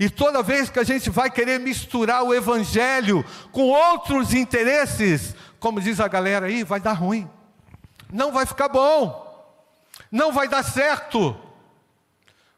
E 0.00 0.10
toda 0.10 0.42
vez 0.42 0.68
que 0.68 0.80
a 0.80 0.84
gente 0.84 1.10
vai 1.10 1.30
querer 1.30 1.60
misturar 1.60 2.24
o 2.24 2.34
Evangelho 2.34 3.24
com 3.52 3.68
outros 3.68 4.34
interesses, 4.34 5.36
como 5.60 5.80
diz 5.80 6.00
a 6.00 6.08
galera 6.08 6.46
aí, 6.46 6.64
vai 6.64 6.80
dar 6.80 6.94
ruim, 6.94 7.30
não 8.10 8.32
vai 8.32 8.44
ficar 8.44 8.68
bom 8.68 9.30
não 10.10 10.32
vai 10.32 10.48
dar 10.48 10.62
certo. 10.62 11.36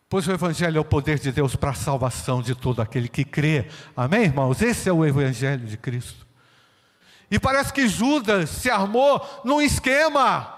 Pois 0.08 0.26
o 0.26 0.32
Evangelho 0.32 0.78
é 0.78 0.80
o 0.80 0.84
poder 0.84 1.18
de 1.18 1.32
Deus 1.32 1.56
para 1.56 1.70
a 1.70 1.74
salvação 1.74 2.42
de 2.42 2.54
todo 2.54 2.82
aquele 2.82 3.08
que 3.08 3.24
crê. 3.24 3.66
Amém, 3.96 4.24
irmãos? 4.24 4.60
Esse 4.60 4.88
é 4.88 4.92
o 4.92 5.04
Evangelho 5.04 5.66
de 5.66 5.76
Cristo. 5.76 6.26
E 7.30 7.38
parece 7.38 7.72
que 7.72 7.88
Judas 7.88 8.50
se 8.50 8.70
armou 8.70 9.42
num 9.42 9.60
esquema, 9.60 10.54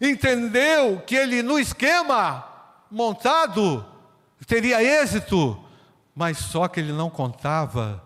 entendeu 0.00 1.02
que 1.04 1.16
ele, 1.16 1.42
no 1.42 1.58
esquema 1.58 2.46
montado, 2.88 3.84
teria 4.46 4.82
êxito, 4.82 5.60
mas 6.18 6.38
só 6.38 6.66
que 6.66 6.80
ele 6.80 6.92
não 6.92 7.08
contava 7.08 8.04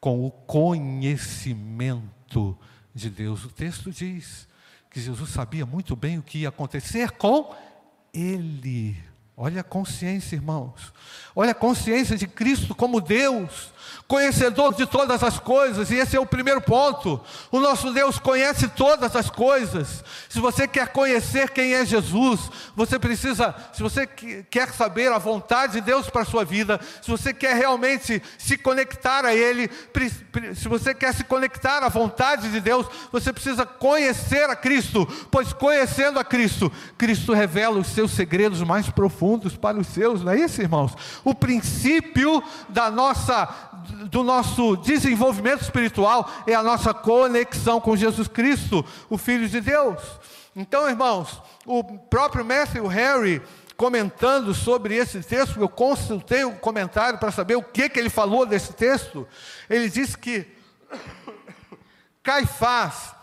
com 0.00 0.24
o 0.24 0.30
conhecimento 0.30 2.56
de 2.94 3.10
Deus. 3.10 3.44
O 3.44 3.48
texto 3.48 3.90
diz: 3.90 4.46
que 4.88 5.00
Jesus 5.00 5.30
sabia 5.30 5.66
muito 5.66 5.96
bem 5.96 6.18
o 6.18 6.22
que 6.22 6.38
ia 6.38 6.50
acontecer 6.50 7.10
com 7.10 7.52
ele. 8.14 8.96
Olha 9.38 9.60
a 9.60 9.64
consciência, 9.64 10.34
irmãos. 10.34 10.94
Olha 11.34 11.50
a 11.50 11.54
consciência 11.54 12.16
de 12.16 12.26
Cristo 12.26 12.74
como 12.74 13.02
Deus, 13.02 13.70
conhecedor 14.08 14.74
de 14.74 14.86
todas 14.86 15.22
as 15.22 15.38
coisas, 15.38 15.90
e 15.90 15.96
esse 15.96 16.16
é 16.16 16.20
o 16.20 16.24
primeiro 16.24 16.62
ponto. 16.62 17.20
O 17.52 17.60
nosso 17.60 17.92
Deus 17.92 18.18
conhece 18.18 18.66
todas 18.68 19.14
as 19.14 19.28
coisas. 19.28 20.02
Se 20.30 20.40
você 20.40 20.66
quer 20.66 20.88
conhecer 20.88 21.50
quem 21.50 21.74
é 21.74 21.84
Jesus, 21.84 22.50
você 22.74 22.98
precisa, 22.98 23.54
se 23.74 23.82
você 23.82 24.06
quer 24.06 24.72
saber 24.72 25.12
a 25.12 25.18
vontade 25.18 25.74
de 25.74 25.80
Deus 25.82 26.08
para 26.08 26.22
a 26.22 26.26
sua 26.26 26.42
vida, 26.42 26.80
se 27.02 27.10
você 27.10 27.34
quer 27.34 27.54
realmente 27.56 28.22
se 28.38 28.56
conectar 28.56 29.26
a 29.26 29.34
Ele, 29.34 29.70
se 30.54 30.66
você 30.66 30.94
quer 30.94 31.12
se 31.12 31.24
conectar 31.24 31.82
à 31.82 31.90
vontade 31.90 32.50
de 32.50 32.60
Deus, 32.60 32.86
você 33.12 33.34
precisa 33.34 33.66
conhecer 33.66 34.48
a 34.48 34.56
Cristo, 34.56 35.06
pois 35.30 35.52
conhecendo 35.52 36.18
a 36.18 36.24
Cristo, 36.24 36.72
Cristo 36.96 37.34
revela 37.34 37.78
os 37.78 37.88
seus 37.88 38.12
segredos 38.12 38.62
mais 38.62 38.88
profundos 38.88 39.25
para 39.60 39.78
os 39.78 39.86
seus, 39.88 40.22
não 40.22 40.32
é 40.32 40.40
isso, 40.40 40.60
irmãos? 40.60 40.94
o 41.24 41.34
princípio 41.34 42.42
da 42.68 42.90
nossa, 42.90 43.48
do 44.10 44.22
nosso 44.22 44.76
desenvolvimento 44.76 45.62
espiritual 45.62 46.30
é 46.46 46.54
a 46.54 46.62
nossa 46.62 46.94
conexão 46.94 47.80
com 47.80 47.96
Jesus 47.96 48.28
Cristo, 48.28 48.84
o 49.10 49.18
Filho 49.18 49.48
de 49.48 49.60
Deus. 49.60 50.00
Então, 50.54 50.88
irmãos, 50.88 51.42
o 51.66 51.82
próprio 51.84 52.44
Matthew 52.44 52.86
Harry, 52.86 53.42
comentando 53.76 54.54
sobre 54.54 54.94
esse 54.94 55.20
texto, 55.20 55.60
eu 55.60 55.68
consultei 55.68 56.44
o 56.44 56.50
um 56.50 56.56
comentário 56.56 57.18
para 57.18 57.30
saber 57.30 57.56
o 57.56 57.62
que, 57.62 57.88
que 57.88 57.98
ele 57.98 58.08
falou 58.08 58.46
desse 58.46 58.72
texto. 58.72 59.26
Ele 59.68 59.90
disse 59.90 60.16
que 60.16 60.46
Caifás, 62.22 63.15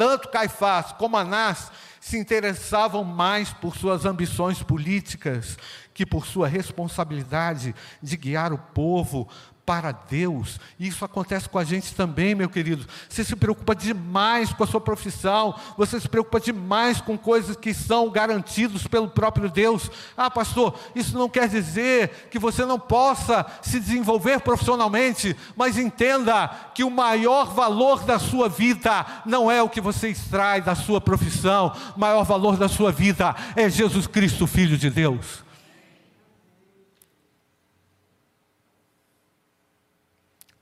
tanto 0.00 0.30
Caifás 0.30 0.92
como 0.92 1.18
Anás, 1.18 1.70
se 2.00 2.16
interessavam 2.16 3.04
mais 3.04 3.52
por 3.52 3.76
suas 3.76 4.06
ambições 4.06 4.62
políticas 4.62 5.58
que 5.92 6.06
por 6.06 6.24
sua 6.24 6.48
responsabilidade 6.48 7.74
de 8.02 8.16
guiar 8.16 8.50
o 8.50 8.56
povo 8.56 9.28
para 9.70 9.92
Deus. 9.92 10.58
Isso 10.80 11.04
acontece 11.04 11.48
com 11.48 11.56
a 11.56 11.62
gente 11.62 11.94
também, 11.94 12.34
meu 12.34 12.48
querido. 12.48 12.84
Você 13.08 13.22
se 13.22 13.36
preocupa 13.36 13.72
demais 13.72 14.52
com 14.52 14.64
a 14.64 14.66
sua 14.66 14.80
profissão, 14.80 15.54
você 15.78 16.00
se 16.00 16.08
preocupa 16.08 16.40
demais 16.40 17.00
com 17.00 17.16
coisas 17.16 17.54
que 17.54 17.72
são 17.72 18.10
garantidos 18.10 18.88
pelo 18.88 19.06
próprio 19.06 19.48
Deus. 19.48 19.88
Ah, 20.16 20.28
pastor, 20.28 20.74
isso 20.92 21.16
não 21.16 21.28
quer 21.28 21.48
dizer 21.48 22.26
que 22.32 22.36
você 22.36 22.66
não 22.66 22.80
possa 22.80 23.46
se 23.62 23.78
desenvolver 23.78 24.40
profissionalmente, 24.40 25.36
mas 25.54 25.78
entenda 25.78 26.48
que 26.74 26.82
o 26.82 26.90
maior 26.90 27.54
valor 27.54 28.02
da 28.02 28.18
sua 28.18 28.48
vida 28.48 29.06
não 29.24 29.48
é 29.48 29.62
o 29.62 29.68
que 29.68 29.80
você 29.80 30.08
extrai 30.08 30.60
da 30.60 30.74
sua 30.74 31.00
profissão, 31.00 31.72
o 31.96 32.00
maior 32.00 32.24
valor 32.24 32.56
da 32.56 32.68
sua 32.68 32.90
vida 32.90 33.36
é 33.54 33.70
Jesus 33.70 34.08
Cristo, 34.08 34.48
Filho 34.48 34.76
de 34.76 34.90
Deus. 34.90 35.48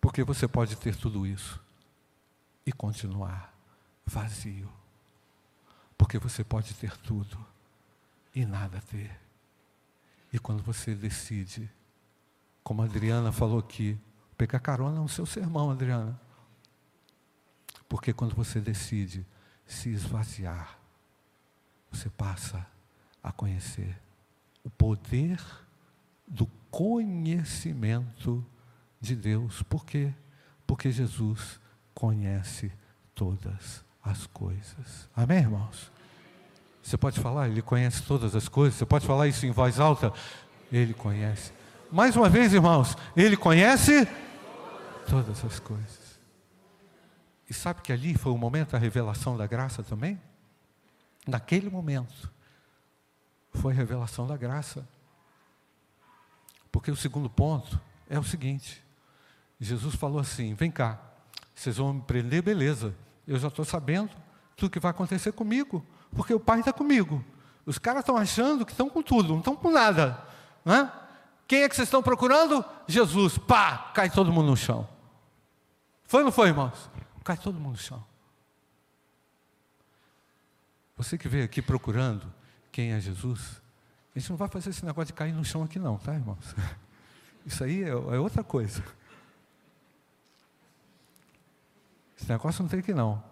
Porque 0.09 0.25
você 0.25 0.49
pode 0.49 0.75
ter 0.75 0.97
tudo 0.97 1.27
isso 1.27 1.61
e 2.65 2.73
continuar 2.73 3.55
vazio. 4.07 4.73
Porque 5.99 6.19
você 6.19 6.43
pode 6.43 6.73
ter 6.73 6.97
tudo 6.97 7.37
e 8.35 8.47
nada 8.47 8.81
ter. 8.91 9.21
E 10.33 10.39
quando 10.39 10.63
você 10.63 10.95
decide, 10.95 11.71
como 12.65 12.81
a 12.81 12.87
Adriana 12.87 13.31
falou 13.31 13.59
aqui, 13.59 14.01
pegar 14.35 14.61
carona 14.61 14.99
no 14.99 15.11
seu 15.11 15.27
sermão, 15.27 15.71
Adriana. 15.71 16.19
Porque 17.87 18.15
quando 18.15 18.35
você 18.35 18.63
decide 18.63 19.27
se 19.67 19.91
esvaziar, 19.91 20.79
você 21.91 22.09
passa 22.09 22.67
a 23.23 23.31
conhecer 23.31 24.01
o 24.65 24.71
poder 24.71 25.39
do 26.27 26.47
conhecimento 26.71 28.43
de 29.01 29.15
Deus. 29.15 29.63
Por 29.63 29.85
quê? 29.85 30.13
Porque 30.67 30.91
Jesus 30.91 31.61
conhece 31.95 32.73
todas 33.15 33.85
as 34.03 34.27
coisas. 34.27 35.09
Amém, 35.15 35.39
irmãos? 35.39 35.91
Você 36.83 36.97
pode 36.97 37.21
falar, 37.21 37.49
Ele 37.49 37.61
conhece 37.61 38.03
todas 38.03 38.35
as 38.35 38.49
coisas. 38.49 38.79
Você 38.79 38.87
pode 38.87 39.07
falar 39.07 39.29
isso 39.29 39.45
em 39.45 39.51
voz 39.51 39.79
alta? 39.79 40.13
Ele 40.73 40.95
conhece. 40.95 41.53
Mais 41.91 42.17
uma 42.17 42.29
vez, 42.29 42.53
irmãos, 42.53 42.97
Ele 43.17 43.37
conhece 43.37 44.07
todas 45.09 45.45
as 45.45 45.59
coisas. 45.59 46.19
E 47.49 47.55
sabe 47.55 47.81
que 47.83 47.93
ali 47.93 48.15
foi 48.15 48.33
o 48.33 48.39
momento 48.39 48.73
da 48.73 48.79
revelação 48.79 49.37
da 49.37 49.47
graça 49.47 49.83
também? 49.83 50.21
Naquele 51.27 51.71
momento, 51.71 52.31
foi 53.53 53.73
a 53.73 53.77
revelação 53.77 54.27
da 54.27 54.37
graça. 54.37 54.87
Porque 56.71 56.91
o 56.91 56.97
segundo 56.97 57.29
ponto 57.29 57.81
é 58.09 58.19
o 58.19 58.25
seguinte: 58.25 58.83
Jesus 59.61 59.95
falou 59.95 60.21
assim: 60.21 60.55
vem 60.55 60.71
cá, 60.71 61.01
vocês 61.55 61.77
vão 61.77 61.95
me 61.95 62.03
prender, 62.03 62.43
beleza. 62.43 62.95
Eu 63.27 63.39
já 63.39 63.49
estou 63.49 63.65
sabendo 63.65 64.11
tudo 64.57 64.71
que 64.71 64.81
vai 64.81 64.91
acontecer 64.91 65.33
comigo, 65.33 65.85
porque 66.15 66.33
o 66.33 66.41
Pai 66.41 66.61
está 66.61 66.73
comigo. 66.73 67.25
Os 67.67 67.79
caras 67.79 68.01
estão 68.01 68.17
achando 68.17 68.65
que 68.65 68.73
estão 68.73 68.89
com 68.89 69.03
tudo, 69.03 69.31
não 69.31 69.39
estão 69.39 69.55
com 69.55 69.71
nada. 69.71 70.19
Né? 70.65 70.91
Quem 71.47 71.63
é 71.63 71.69
que 71.69 71.77
vocês 71.77 71.89
estão 71.89 72.03
procurando? 72.03 72.65
Jesus. 72.87 73.39
Pá, 73.39 73.91
cai 73.95 74.09
todo 74.09 74.33
mundo 74.33 74.47
no 74.47 74.57
chão. 74.57 74.89
Foi 76.05 76.21
ou 76.21 76.27
não 76.27 76.33
foi, 76.33 76.49
irmãos? 76.49 76.91
Cai 77.23 77.37
todo 77.37 77.61
mundo 77.61 77.73
no 77.73 77.79
chão. 77.79 78.03
Você 80.97 81.19
que 81.19 81.29
veio 81.29 81.45
aqui 81.45 81.61
procurando 81.61 82.27
quem 82.73 82.93
é 82.93 83.01
Jesus, 83.01 83.63
a 84.15 84.19
gente 84.19 84.31
não 84.31 84.37
vai 84.37 84.49
fazer 84.49 84.71
esse 84.71 84.85
negócio 84.85 85.07
de 85.09 85.13
cair 85.13 85.33
no 85.33 85.45
chão 85.45 85.63
aqui, 85.63 85.79
não, 85.79 85.97
tá, 85.97 86.15
irmãos? 86.15 86.55
Isso 87.47 87.63
aí 87.63 87.85
é, 87.85 87.91
é 87.91 88.19
outra 88.19 88.43
coisa. 88.43 88.83
Esse 92.19 92.29
negócio 92.29 92.63
não 92.63 92.69
tem 92.69 92.83
que 92.83 92.93
não. 92.93 93.23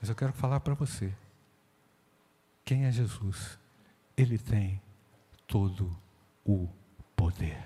Mas 0.00 0.08
eu 0.08 0.16
quero 0.16 0.32
falar 0.32 0.58
para 0.60 0.72
você. 0.72 1.14
Quem 2.64 2.86
é 2.86 2.90
Jesus? 2.90 3.58
Ele 4.16 4.38
tem 4.38 4.80
todo 5.46 5.94
o 6.44 6.66
poder. 7.14 7.62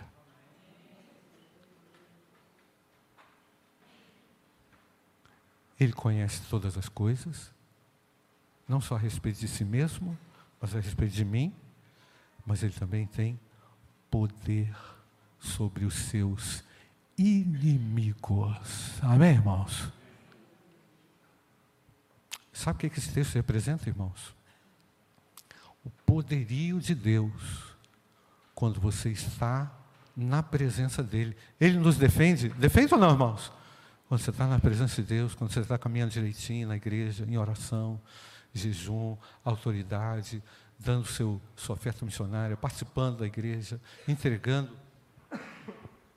Ele 5.78 5.92
conhece 5.92 6.42
todas 6.50 6.76
as 6.76 6.88
coisas, 6.88 7.54
não 8.68 8.80
só 8.80 8.96
a 8.96 8.98
respeito 8.98 9.38
de 9.38 9.48
si 9.48 9.64
mesmo, 9.64 10.18
mas 10.60 10.76
a 10.76 10.80
respeito 10.80 11.14
de 11.14 11.24
mim, 11.24 11.54
mas 12.44 12.62
ele 12.62 12.74
também 12.74 13.06
tem 13.06 13.40
poder 14.10 14.76
sobre 15.38 15.86
os 15.86 15.94
seus 15.94 16.62
inimigos. 17.20 18.98
Amém, 19.02 19.32
irmãos? 19.32 19.92
Sabe 22.50 22.86
o 22.86 22.90
que 22.90 22.98
esse 22.98 23.12
texto 23.12 23.34
representa, 23.34 23.88
irmãos? 23.88 24.34
O 25.84 25.90
poderio 26.06 26.80
de 26.80 26.94
Deus 26.94 27.74
quando 28.54 28.80
você 28.80 29.10
está 29.10 29.70
na 30.16 30.42
presença 30.42 31.02
dEle. 31.02 31.36
Ele 31.60 31.78
nos 31.78 31.96
defende, 31.96 32.48
defende 32.50 32.94
ou 32.94 33.00
não, 33.00 33.10
irmãos? 33.10 33.52
Quando 34.08 34.20
você 34.20 34.30
está 34.30 34.46
na 34.46 34.58
presença 34.58 35.00
de 35.02 35.08
Deus, 35.08 35.34
quando 35.34 35.52
você 35.52 35.60
está 35.60 35.78
caminhando 35.78 36.12
direitinho 36.12 36.68
na 36.68 36.76
igreja, 36.76 37.24
em 37.28 37.36
oração, 37.36 38.00
jejum, 38.52 39.16
autoridade, 39.44 40.42
dando 40.78 41.06
seu, 41.06 41.40
sua 41.54 41.76
oferta 41.76 42.04
missionária, 42.04 42.56
participando 42.56 43.18
da 43.18 43.26
igreja, 43.26 43.80
entregando 44.08 44.70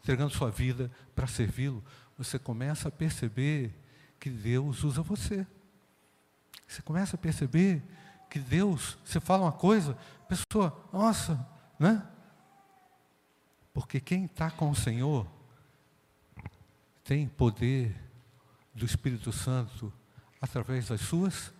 entregando 0.04 0.34
sua 0.34 0.52
vida 0.52 0.92
para 1.16 1.26
servi-lo, 1.26 1.82
você 2.18 2.38
começa 2.38 2.90
a 2.90 2.92
perceber 2.92 3.74
que 4.20 4.30
Deus 4.30 4.84
usa 4.84 5.02
você. 5.02 5.48
Você 6.68 6.82
começa 6.82 7.16
a 7.16 7.20
perceber 7.20 7.82
que 8.30 8.38
Deus, 8.38 8.98
você 9.06 9.22
fala 9.22 9.44
uma 9.44 9.52
coisa, 9.54 9.98
a 10.22 10.26
pessoa, 10.26 10.88
nossa, 10.92 11.48
né? 11.80 12.06
Porque 13.74 14.02
quem 14.02 14.26
está 14.26 14.52
com 14.52 14.70
o 14.70 14.76
Senhor 14.76 15.26
tem 17.06 17.28
poder 17.28 17.96
do 18.74 18.86
Espírito 18.86 19.32
Santo 19.32 19.92
através 20.42 20.90
das 20.90 21.00
suas 21.00 21.54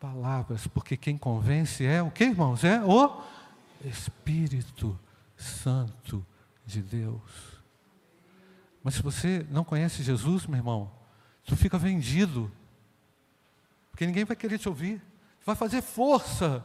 palavras, 0.00 0.66
porque 0.66 0.96
quem 0.96 1.18
convence 1.18 1.84
é 1.84 2.02
o 2.02 2.10
que, 2.10 2.24
irmãos? 2.24 2.64
É 2.64 2.82
o 2.82 3.22
Espírito 3.84 4.98
Santo 5.36 6.24
de 6.64 6.80
Deus. 6.80 7.61
Mas 8.82 8.94
se 8.94 9.02
você 9.02 9.46
não 9.50 9.64
conhece 9.64 10.02
Jesus, 10.02 10.46
meu 10.46 10.58
irmão, 10.58 10.90
tu 11.44 11.56
fica 11.56 11.78
vendido. 11.78 12.50
Porque 13.90 14.06
ninguém 14.06 14.24
vai 14.24 14.36
querer 14.36 14.58
te 14.58 14.68
ouvir. 14.68 15.00
Vai 15.44 15.54
fazer 15.54 15.82
força 15.82 16.64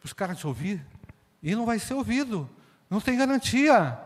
para 0.00 0.06
os 0.06 0.12
caras 0.12 0.38
te 0.38 0.46
ouvir. 0.46 0.84
E 1.42 1.54
não 1.54 1.66
vai 1.66 1.78
ser 1.78 1.94
ouvido. 1.94 2.48
Não 2.90 3.00
tem 3.00 3.18
garantia. 3.18 3.98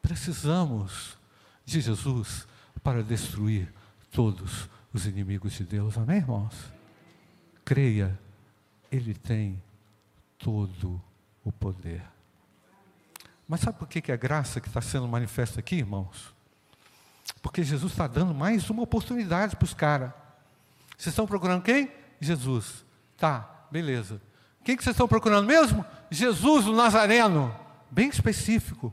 Precisamos 0.00 1.18
de 1.64 1.80
Jesus 1.80 2.46
para 2.82 3.02
destruir 3.02 3.72
todos 4.10 4.68
os 4.92 5.06
inimigos 5.06 5.52
de 5.52 5.64
Deus. 5.64 5.96
Amém, 5.96 6.18
irmãos? 6.18 6.54
Creia, 7.64 8.18
Ele 8.90 9.14
tem 9.14 9.62
todo 10.38 11.00
o 11.44 11.52
poder. 11.52 12.02
Mas 13.52 13.60
sabe 13.60 13.78
por 13.78 13.86
que, 13.86 14.10
é 14.10 14.16
graça 14.16 14.62
que 14.62 14.68
está 14.68 14.80
sendo 14.80 15.06
manifesta 15.06 15.60
aqui, 15.60 15.76
irmãos? 15.76 16.34
Porque 17.42 17.62
Jesus 17.62 17.92
está 17.92 18.06
dando 18.06 18.32
mais 18.32 18.70
uma 18.70 18.82
oportunidade 18.82 19.56
para 19.56 19.64
os 19.66 19.74
caras. 19.74 20.10
Vocês 20.96 21.12
estão 21.12 21.26
procurando 21.26 21.62
quem? 21.62 21.92
Jesus. 22.18 22.82
Tá, 23.14 23.66
beleza. 23.70 24.22
Quem 24.64 24.74
que 24.74 24.82
vocês 24.82 24.94
estão 24.94 25.06
procurando 25.06 25.46
mesmo? 25.46 25.84
Jesus, 26.10 26.66
o 26.66 26.72
Nazareno. 26.72 27.54
Bem 27.90 28.08
específico. 28.08 28.90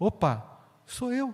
Opa, 0.00 0.44
sou 0.84 1.12
eu. 1.12 1.32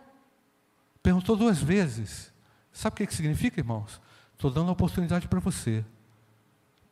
Perguntou 1.02 1.36
duas 1.36 1.62
vezes. 1.62 2.30
Sabe 2.70 2.92
o 2.92 2.96
que, 2.98 3.06
que 3.06 3.14
significa, 3.14 3.58
irmãos? 3.58 3.98
Estou 4.34 4.50
dando 4.50 4.68
a 4.68 4.72
oportunidade 4.72 5.26
para 5.26 5.40
você. 5.40 5.82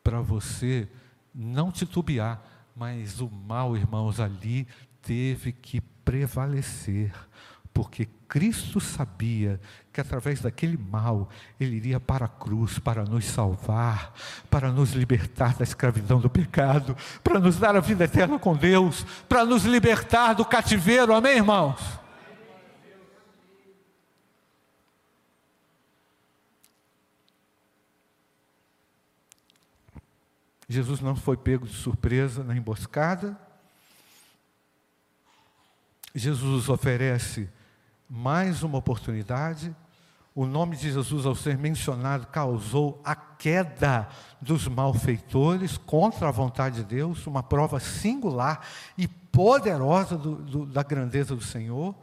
Para 0.02 0.22
você 0.22 0.88
não 1.34 1.70
titubear. 1.70 2.40
Mas 2.74 3.20
o 3.20 3.28
mal, 3.28 3.76
irmãos, 3.76 4.20
ali 4.20 4.66
teve 5.06 5.52
que 5.52 5.80
prevalecer 6.04 7.12
porque 7.76 8.08
Cristo 8.26 8.80
sabia 8.80 9.60
que 9.92 10.00
através 10.00 10.40
daquele 10.40 10.78
mal 10.78 11.28
ele 11.60 11.76
iria 11.76 12.00
para 12.00 12.24
a 12.24 12.28
cruz 12.28 12.78
para 12.78 13.04
nos 13.04 13.26
salvar, 13.26 14.14
para 14.48 14.72
nos 14.72 14.92
libertar 14.92 15.54
da 15.54 15.62
escravidão 15.62 16.18
do 16.18 16.30
pecado, 16.30 16.96
para 17.22 17.38
nos 17.38 17.58
dar 17.58 17.76
a 17.76 17.80
vida 17.80 18.04
eterna 18.04 18.38
com 18.38 18.56
Deus, 18.56 19.04
para 19.28 19.44
nos 19.44 19.64
libertar 19.64 20.32
do 20.32 20.42
cativeiro. 20.42 21.14
Amém, 21.14 21.36
irmãos? 21.36 21.78
Jesus 30.66 31.00
não 31.00 31.14
foi 31.14 31.36
pego 31.36 31.66
de 31.66 31.74
surpresa 31.74 32.42
na 32.42 32.56
emboscada. 32.56 33.45
Jesus 36.16 36.70
oferece 36.70 37.46
mais 38.08 38.62
uma 38.62 38.78
oportunidade. 38.78 39.76
O 40.34 40.46
nome 40.46 40.74
de 40.74 40.90
Jesus, 40.90 41.26
ao 41.26 41.34
ser 41.34 41.58
mencionado, 41.58 42.26
causou 42.28 42.98
a 43.04 43.14
queda 43.14 44.08
dos 44.40 44.66
malfeitores 44.66 45.76
contra 45.76 46.28
a 46.28 46.32
vontade 46.32 46.76
de 46.76 46.84
Deus, 46.84 47.26
uma 47.26 47.42
prova 47.42 47.78
singular 47.78 48.66
e 48.96 49.06
poderosa 49.06 50.16
do, 50.16 50.36
do, 50.36 50.64
da 50.64 50.82
grandeza 50.82 51.36
do 51.36 51.44
Senhor. 51.44 51.94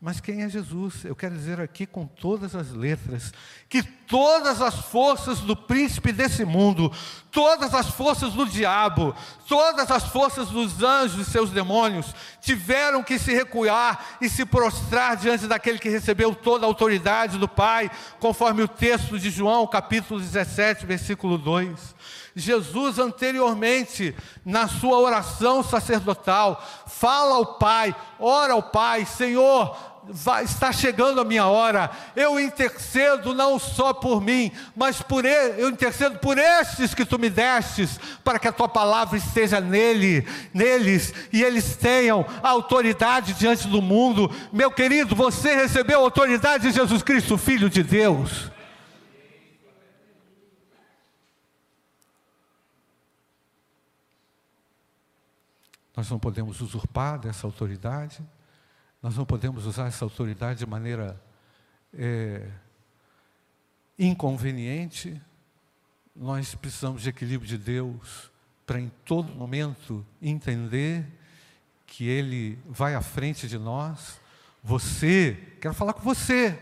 Mas 0.00 0.18
quem 0.18 0.42
é 0.42 0.48
Jesus? 0.48 1.04
Eu 1.04 1.14
quero 1.14 1.34
dizer 1.34 1.60
aqui 1.60 1.84
com 1.84 2.06
todas 2.06 2.54
as 2.54 2.70
letras 2.72 3.34
que 3.68 3.82
todas 3.82 4.62
as 4.62 4.76
forças 4.76 5.40
do 5.40 5.56
príncipe 5.56 6.12
desse 6.12 6.44
mundo, 6.44 6.90
todas 7.30 7.74
as 7.74 7.88
forças 7.88 8.32
do 8.32 8.46
diabo, 8.46 9.14
todas 9.46 9.90
as 9.90 10.04
forças 10.04 10.48
dos 10.48 10.82
anjos 10.82 11.26
e 11.26 11.30
seus 11.30 11.50
demônios 11.50 12.14
tiveram 12.40 13.02
que 13.02 13.18
se 13.18 13.32
recuar 13.34 14.16
e 14.20 14.28
se 14.28 14.44
prostrar 14.44 15.16
diante 15.16 15.46
daquele 15.46 15.78
que 15.78 15.88
recebeu 15.88 16.34
toda 16.34 16.64
a 16.64 16.68
autoridade 16.68 17.38
do 17.38 17.48
Pai, 17.48 17.90
conforme 18.18 18.62
o 18.62 18.68
texto 18.68 19.18
de 19.18 19.30
João, 19.30 19.66
capítulo 19.66 20.20
17, 20.20 20.86
versículo 20.86 21.38
2. 21.38 21.96
Jesus, 22.34 22.98
anteriormente, 22.98 24.14
na 24.44 24.68
sua 24.68 24.98
oração 24.98 25.62
sacerdotal, 25.62 26.62
fala 26.86 27.34
ao 27.34 27.58
Pai, 27.58 27.94
ora 28.18 28.52
ao 28.52 28.62
Pai, 28.62 29.04
Senhor, 29.04 29.76
vai, 30.10 30.44
está 30.44 30.72
chegando 30.72 31.20
a 31.20 31.24
minha 31.24 31.46
hora, 31.46 31.90
eu 32.16 32.40
intercedo 32.40 33.34
não 33.34 33.58
só 33.58 33.92
por 33.92 34.20
mim, 34.20 34.50
mas 34.74 35.02
por 35.02 35.24
ele, 35.24 35.62
eu 35.62 35.68
intercedo 35.68 36.18
por 36.18 36.38
estes 36.38 36.94
que 36.94 37.04
tu 37.04 37.18
me 37.18 37.28
destes, 37.30 37.98
para 38.24 38.38
que 38.38 38.48
a 38.48 38.52
tua 38.52 38.68
palavra 38.68 39.18
esteja 39.18 39.60
nele, 39.60 40.26
neles, 40.52 41.12
e 41.32 41.42
eles 41.42 41.76
tenham 41.76 42.24
autoridade 42.42 43.34
diante 43.34 43.68
do 43.68 43.82
mundo. 43.82 44.30
Meu 44.52 44.70
querido, 44.70 45.14
você 45.14 45.54
recebeu 45.54 46.00
a 46.00 46.02
autoridade 46.02 46.68
de 46.68 46.74
Jesus 46.74 47.02
Cristo, 47.02 47.36
Filho 47.36 47.68
de 47.68 47.82
Deus. 47.82 48.50
Nós 55.96 56.08
não 56.08 56.18
podemos 56.18 56.60
usurpar 56.60 57.18
dessa 57.18 57.44
autoridade. 57.44 58.22
Nós 59.02 59.16
não 59.16 59.24
podemos 59.24 59.64
usar 59.64 59.86
essa 59.86 60.04
autoridade 60.04 60.58
de 60.58 60.66
maneira 60.66 61.20
é, 61.94 62.48
inconveniente. 63.98 65.20
Nós 66.14 66.54
precisamos 66.54 67.02
de 67.02 67.08
equilíbrio 67.08 67.48
de 67.48 67.56
Deus 67.56 68.30
para 68.66 68.80
em 68.80 68.90
todo 69.04 69.32
momento 69.32 70.04
entender 70.20 71.06
que 71.86 72.06
Ele 72.06 72.58
vai 72.66 72.94
à 72.94 73.00
frente 73.00 73.48
de 73.48 73.56
nós. 73.56 74.20
Você, 74.62 75.56
quero 75.60 75.74
falar 75.74 75.92
com 75.92 76.02
você, 76.02 76.60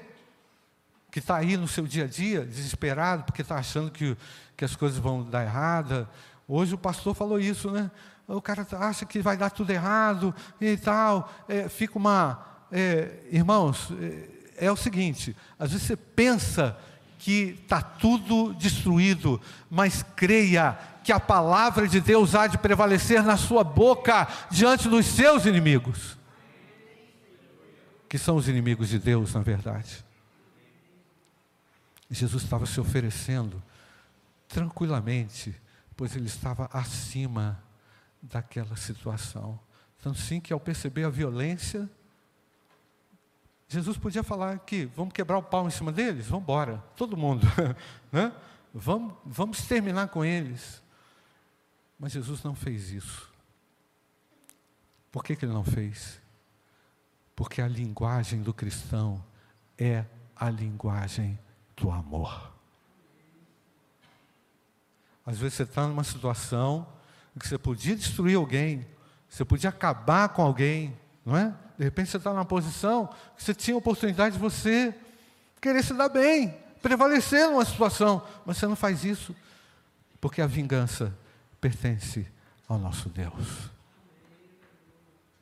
que 1.11 1.19
está 1.19 1.37
aí 1.37 1.57
no 1.57 1.67
seu 1.67 1.87
dia 1.87 2.05
a 2.05 2.07
dia, 2.07 2.45
desesperado, 2.45 3.25
porque 3.25 3.41
está 3.41 3.57
achando 3.57 3.91
que, 3.91 4.17
que 4.55 4.65
as 4.65 4.77
coisas 4.77 4.99
vão 4.99 5.25
dar 5.25 5.43
errada. 5.43 6.09
Hoje 6.49 6.75
o 6.75 6.79
pastor 6.79 7.15
falou 7.15 7.41
isso, 7.41 7.71
né? 7.71 7.91
o 8.29 8.41
cara 8.41 8.67
acha 8.73 9.05
que 9.05 9.21
vai 9.21 9.37
dar 9.37 9.51
tudo 9.51 9.71
errado 9.71 10.35
e 10.61 10.77
tal. 10.77 11.33
É, 11.49 11.69
fica 11.69 11.99
uma. 11.99 12.45
É, 12.71 13.21
irmãos, 13.31 13.89
é, 14.59 14.67
é, 14.67 14.73
o 14.73 14.77
seguinte: 14.77 15.37
às 15.59 15.73
vezes 15.73 15.87
você 15.87 15.97
pensa 15.97 16.77
que 17.19 17.59
está 17.63 17.81
tudo 17.81 18.53
destruído, 18.55 19.41
mas 19.71 20.05
creia 20.15 20.79
que 21.03 21.13
a 21.13 21.21
palavra 21.21 21.87
de 21.87 22.01
Deus 22.01 22.35
há 22.35 22.47
de 22.47 22.59
prevalecer 22.59 23.23
na 23.23 23.37
sua 23.37 23.63
boca 23.63 24.29
diante 24.51 24.89
dos 24.89 25.07
seus 25.07 25.47
inimigos, 25.47 26.17
que 28.09 28.19
são 28.19 28.37
os 28.37 28.49
inimigos 28.49 28.89
de 28.89 28.99
Deus, 28.99 29.35
na 29.35 29.41
verdade. 29.41 30.05
Jesus 32.11 32.45
estava 32.45 32.67
se 32.67 32.81
oferecendo 32.81 33.63
tranquilamente, 34.49 35.55
pois 35.97 36.15
ele 36.15 36.27
estava 36.27 36.69
acima 36.73 37.63
daquela 38.21 38.77
situação. 38.77 39.59
Tanto 40.03 40.19
sim 40.19 40.41
que 40.41 40.53
ao 40.53 40.61
perceber 40.61 41.05
a 41.05 41.11
violência, 41.11 41.89
Jesus 43.69 43.97
podia 43.97 44.23
falar 44.23 44.59
que 44.61 44.87
vamos 44.87 45.13
quebrar 45.13 45.39
o 45.39 45.43
pau 45.43 45.67
em 45.67 45.71
cima 45.71 45.91
deles, 45.91 46.27
vamos 46.27 46.43
embora, 46.43 46.79
todo 46.95 47.17
mundo, 47.17 47.47
né? 48.13 48.33
vamos, 48.73 49.15
vamos 49.25 49.67
terminar 49.67 50.09
com 50.09 50.25
eles. 50.25 50.83
Mas 51.99 52.13
Jesus 52.13 52.43
não 52.43 52.55
fez 52.55 52.91
isso. 52.91 53.33
Por 55.11 55.25
que, 55.25 55.35
que 55.35 55.45
ele 55.47 55.53
não 55.53 55.65
fez? 55.65 56.21
Porque 57.35 57.63
a 57.63 57.69
linguagem 57.69 58.43
do 58.43 58.53
cristão 58.53 59.25
é 59.79 60.05
a 60.35 60.51
linguagem 60.51 61.39
do 61.75 61.91
amor. 61.91 62.56
Às 65.27 65.39
vezes 65.39 65.55
você 65.55 65.65
está 65.65 65.87
numa 65.89 66.05
situação 66.05 66.87
que 67.39 67.47
você 67.47 67.59
podia 67.59 67.95
destruir 67.95 68.37
alguém, 68.37 68.87
você 69.29 69.45
podia 69.45 69.69
acabar 69.69 70.29
com 70.31 70.41
alguém, 70.41 70.97
não 71.25 71.37
é? 71.37 71.53
De 71.77 71.85
repente 71.85 72.11
você 72.11 72.17
está 72.17 72.31
numa 72.31 72.45
posição 72.45 73.09
que 73.37 73.43
você 73.43 73.53
tinha 73.53 73.75
a 73.75 73.79
oportunidade 73.79 74.37
de 74.37 74.41
você 74.41 74.95
querer 75.61 75.83
se 75.83 75.93
dar 75.93 76.09
bem, 76.09 76.57
prevalecer 76.81 77.47
numa 77.49 77.65
situação, 77.65 78.23
mas 78.47 78.57
você 78.57 78.67
não 78.67 78.77
faz 78.77 79.05
isso, 79.05 79.35
porque 80.21 80.41
a 80.41 80.47
vingança 80.47 81.13
pertence 81.61 82.27
ao 82.69 82.79
nosso 82.79 83.09
Deus. 83.09 83.71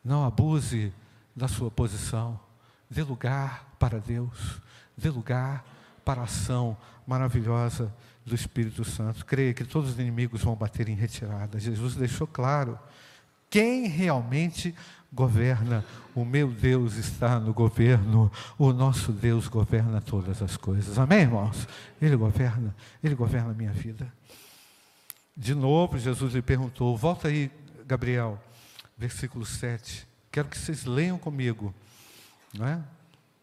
Não 0.02 0.24
abuse 0.24 0.92
da 1.36 1.46
sua 1.46 1.70
posição, 1.70 2.40
dê 2.90 3.02
lugar 3.02 3.76
para 3.78 4.00
Deus, 4.00 4.60
dê 4.96 5.10
lugar 5.10 5.64
para 6.04 6.20
a 6.20 6.24
ação 6.24 6.76
maravilhosa 7.06 7.92
do 8.24 8.34
Espírito 8.34 8.84
Santo. 8.84 9.24
Creia 9.24 9.52
que 9.52 9.64
todos 9.64 9.90
os 9.90 9.98
inimigos 9.98 10.42
vão 10.42 10.54
bater 10.54 10.88
em 10.88 10.94
retirada. 10.94 11.58
Jesus 11.58 11.94
deixou 11.94 12.26
claro 12.26 12.78
quem 13.50 13.86
realmente 13.86 14.74
governa. 15.12 15.84
O 16.14 16.24
meu 16.24 16.50
Deus 16.50 16.94
está 16.94 17.38
no 17.38 17.52
governo. 17.52 18.30
O 18.58 18.72
nosso 18.72 19.12
Deus 19.12 19.46
governa 19.46 20.00
todas 20.00 20.42
as 20.42 20.56
coisas. 20.56 20.98
Amém, 20.98 21.20
irmãos? 21.20 21.68
Ele 22.00 22.16
governa, 22.16 22.74
ele 23.02 23.14
governa 23.14 23.50
a 23.50 23.54
minha 23.54 23.72
vida. 23.72 24.12
De 25.36 25.54
novo, 25.54 25.98
Jesus 25.98 26.34
lhe 26.34 26.42
perguntou: 26.42 26.96
volta 26.96 27.28
aí, 27.28 27.50
Gabriel, 27.86 28.42
versículo 28.96 29.44
7. 29.44 30.06
Quero 30.30 30.48
que 30.48 30.58
vocês 30.58 30.84
leiam 30.84 31.18
comigo. 31.18 31.74
Não 32.52 32.66
é? 32.66 32.80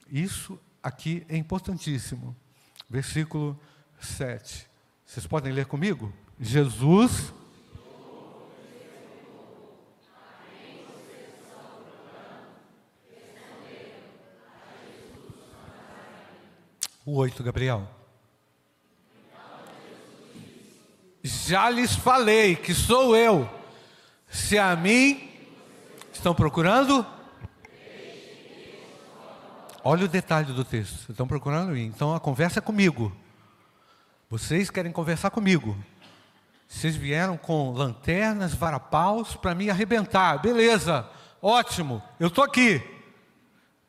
Isso 0.09 0.59
aqui 0.83 1.25
é 1.29 1.37
importantíssimo. 1.37 2.35
Versículo 2.91 3.57
7. 4.01 4.67
Vocês 5.05 5.25
podem 5.25 5.53
ler 5.53 5.65
comigo? 5.65 6.11
Jesus. 6.37 7.33
O 17.05 17.15
oito, 17.15 17.41
Gabriel. 17.41 17.87
Já 21.23 21.69
lhes 21.69 21.95
falei 21.95 22.57
que 22.57 22.73
sou 22.73 23.15
eu. 23.15 23.49
Se 24.29 24.57
a 24.57 24.75
mim 24.75 25.31
estão 26.11 26.35
procurando, 26.35 27.07
olha 29.83 30.05
o 30.05 30.07
detalhe 30.07 30.53
do 30.53 30.63
texto. 30.63 31.11
Estão 31.11 31.27
procurando 31.27 31.71
mim. 31.71 31.85
Então 31.85 32.13
a 32.13 32.19
conversa 32.19 32.59
é 32.59 32.61
comigo. 32.61 33.15
Vocês 34.29 34.69
querem 34.69 34.91
conversar 34.91 35.29
comigo. 35.29 35.77
Vocês 36.71 36.95
vieram 36.95 37.35
com 37.35 37.73
lanternas, 37.73 38.53
varapaus 38.53 39.35
para 39.35 39.53
me 39.53 39.69
arrebentar. 39.69 40.41
Beleza, 40.41 41.05
ótimo, 41.41 42.01
eu 42.17 42.29
estou 42.29 42.43
aqui. 42.43 42.81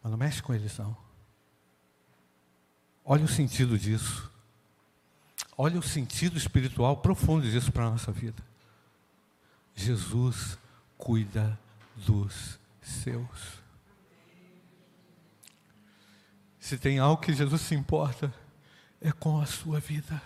Mas 0.02 0.10
não 0.10 0.18
mexe 0.18 0.42
com 0.42 0.52
eles, 0.52 0.76
não. 0.78 0.96
Olha 3.04 3.24
o 3.24 3.28
sentido 3.28 3.78
disso. 3.78 4.28
Olha 5.56 5.78
o 5.78 5.82
sentido 5.82 6.36
espiritual 6.36 6.96
profundo 6.96 7.48
disso 7.48 7.70
para 7.70 7.84
a 7.84 7.90
nossa 7.90 8.10
vida. 8.10 8.42
Jesus 9.76 10.58
cuida 10.98 11.56
dos 11.96 12.58
seus. 12.82 13.61
Se 16.72 16.78
tem 16.78 16.98
algo 16.98 17.20
que 17.20 17.34
Jesus 17.34 17.60
se 17.60 17.74
importa, 17.74 18.32
é 18.98 19.12
com 19.12 19.38
a 19.38 19.44
sua 19.44 19.78
vida. 19.78 20.22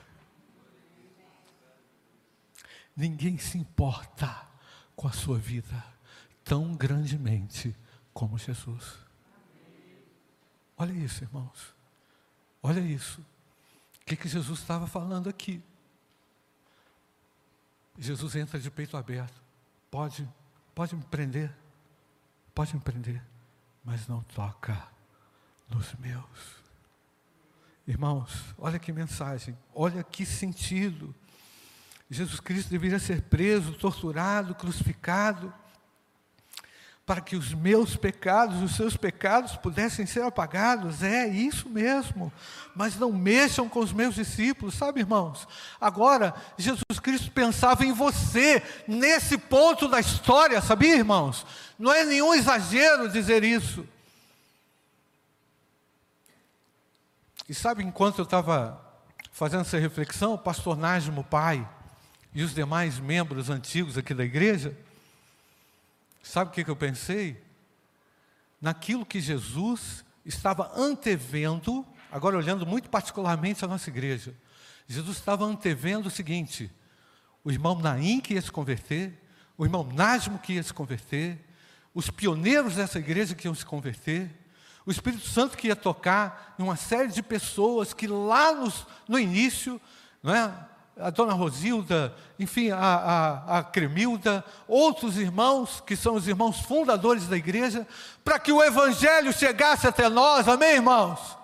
Ninguém 2.96 3.36
se 3.36 3.58
importa 3.58 4.46
com 4.94 5.08
a 5.08 5.12
sua 5.12 5.38
vida 5.38 5.84
tão 6.44 6.76
grandemente 6.76 7.74
como 8.14 8.38
Jesus. 8.38 8.94
Olha 10.76 10.92
isso, 10.92 11.24
irmãos. 11.24 11.74
Olha 12.62 12.78
isso. 12.78 13.20
O 14.00 14.06
que, 14.06 14.14
que 14.14 14.28
Jesus 14.28 14.60
estava 14.60 14.86
falando 14.86 15.28
aqui? 15.28 15.60
Jesus 17.98 18.36
entra 18.36 18.60
de 18.60 18.70
peito 18.70 18.96
aberto. 18.96 19.42
Pode, 19.90 20.28
pode 20.76 20.94
me 20.94 21.02
prender. 21.02 21.52
Pode 22.54 22.72
me 22.72 22.80
prender. 22.80 23.20
Mas 23.84 24.06
não 24.06 24.22
toca 24.22 24.94
nos 25.68 25.94
meus. 25.98 26.56
Irmãos, 27.86 28.44
olha 28.58 28.78
que 28.78 28.92
mensagem. 28.92 29.56
Olha 29.74 30.02
que 30.02 30.26
sentido. 30.26 31.14
Jesus 32.10 32.40
Cristo 32.40 32.68
deveria 32.70 32.98
ser 32.98 33.22
preso, 33.22 33.72
torturado, 33.72 34.54
crucificado, 34.54 35.52
para 37.04 37.20
que 37.20 37.36
os 37.36 37.54
meus 37.54 37.96
pecados, 37.96 38.60
os 38.60 38.74
seus 38.74 38.96
pecados 38.96 39.56
pudessem 39.56 40.04
ser 40.04 40.22
apagados. 40.22 41.04
É 41.04 41.28
isso 41.28 41.68
mesmo. 41.68 42.32
Mas 42.74 42.96
não 42.96 43.12
mexam 43.12 43.68
com 43.68 43.78
os 43.78 43.92
meus 43.92 44.16
discípulos, 44.16 44.74
sabe, 44.74 45.00
irmãos? 45.00 45.46
Agora, 45.80 46.34
Jesus 46.58 46.98
Cristo 47.00 47.30
pensava 47.30 47.84
em 47.84 47.92
você, 47.92 48.60
nesse 48.88 49.38
ponto 49.38 49.86
da 49.86 50.00
história, 50.00 50.60
sabia, 50.60 50.96
irmãos? 50.96 51.46
Não 51.78 51.92
é 51.92 52.04
nenhum 52.04 52.34
exagero 52.34 53.08
dizer 53.08 53.44
isso. 53.44 53.86
E 57.48 57.54
sabe, 57.54 57.84
enquanto 57.84 58.18
eu 58.18 58.24
estava 58.24 58.80
fazendo 59.30 59.60
essa 59.60 59.78
reflexão, 59.78 60.34
o 60.34 60.38
pastor 60.38 60.76
Nájimo 60.76 61.22
Pai, 61.22 61.68
e 62.34 62.42
os 62.42 62.52
demais 62.52 62.98
membros 62.98 63.48
antigos 63.48 63.96
aqui 63.96 64.12
da 64.12 64.24
igreja, 64.24 64.76
sabe 66.22 66.50
o 66.50 66.52
que, 66.52 66.64
que 66.64 66.70
eu 66.70 66.76
pensei? 66.76 67.40
Naquilo 68.60 69.06
que 69.06 69.20
Jesus 69.20 70.04
estava 70.24 70.72
antevendo, 70.76 71.86
agora 72.10 72.36
olhando 72.36 72.66
muito 72.66 72.90
particularmente 72.90 73.64
a 73.64 73.68
nossa 73.68 73.88
igreja, 73.90 74.34
Jesus 74.88 75.16
estava 75.16 75.44
antevendo 75.44 76.08
o 76.08 76.10
seguinte: 76.10 76.70
o 77.44 77.50
irmão 77.52 77.78
Naim 77.78 78.20
que 78.20 78.34
ia 78.34 78.42
se 78.42 78.50
converter, 78.50 79.16
o 79.56 79.64
irmão 79.64 79.84
Nasmo 79.84 80.38
que 80.38 80.54
ia 80.54 80.62
se 80.62 80.74
converter, 80.74 81.38
os 81.94 82.10
pioneiros 82.10 82.74
dessa 82.74 82.98
igreja 82.98 83.34
que 83.34 83.46
iam 83.46 83.54
se 83.54 83.64
converter, 83.64 84.30
o 84.86 84.90
Espírito 84.90 85.26
Santo 85.26 85.56
que 85.56 85.66
ia 85.66 85.76
tocar 85.76 86.54
em 86.58 86.62
uma 86.62 86.76
série 86.76 87.08
de 87.08 87.22
pessoas 87.22 87.92
que 87.92 88.06
lá 88.06 88.52
no 89.08 89.18
início, 89.18 89.80
não 90.22 90.34
é? 90.34 90.52
a 90.98 91.10
dona 91.10 91.34
Rosilda, 91.34 92.14
enfim, 92.38 92.70
a, 92.70 92.78
a, 92.78 93.58
a 93.58 93.64
Cremilda, 93.64 94.42
outros 94.66 95.18
irmãos, 95.18 95.82
que 95.84 95.94
são 95.94 96.14
os 96.14 96.26
irmãos 96.26 96.60
fundadores 96.60 97.26
da 97.26 97.36
igreja, 97.36 97.86
para 98.24 98.38
que 98.38 98.50
o 98.50 98.62
Evangelho 98.62 99.32
chegasse 99.32 99.86
até 99.86 100.08
nós, 100.08 100.48
amém, 100.48 100.76
irmãos? 100.76 101.36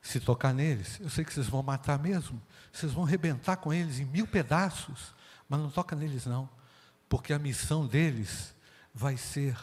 Se 0.00 0.18
tocar 0.20 0.54
neles, 0.54 0.98
eu 1.00 1.10
sei 1.10 1.22
que 1.22 1.34
vocês 1.34 1.48
vão 1.48 1.62
matar 1.62 1.98
mesmo. 1.98 2.40
Vocês 2.72 2.92
vão 2.92 3.04
arrebentar 3.04 3.56
com 3.56 3.72
eles 3.72 3.98
em 3.98 4.04
mil 4.04 4.26
pedaços. 4.26 5.14
Mas 5.48 5.60
não 5.60 5.70
toca 5.70 5.96
neles, 5.96 6.26
não. 6.26 6.48
Porque 7.08 7.32
a 7.32 7.38
missão 7.38 7.86
deles 7.86 8.54
vai 8.94 9.16
ser 9.16 9.56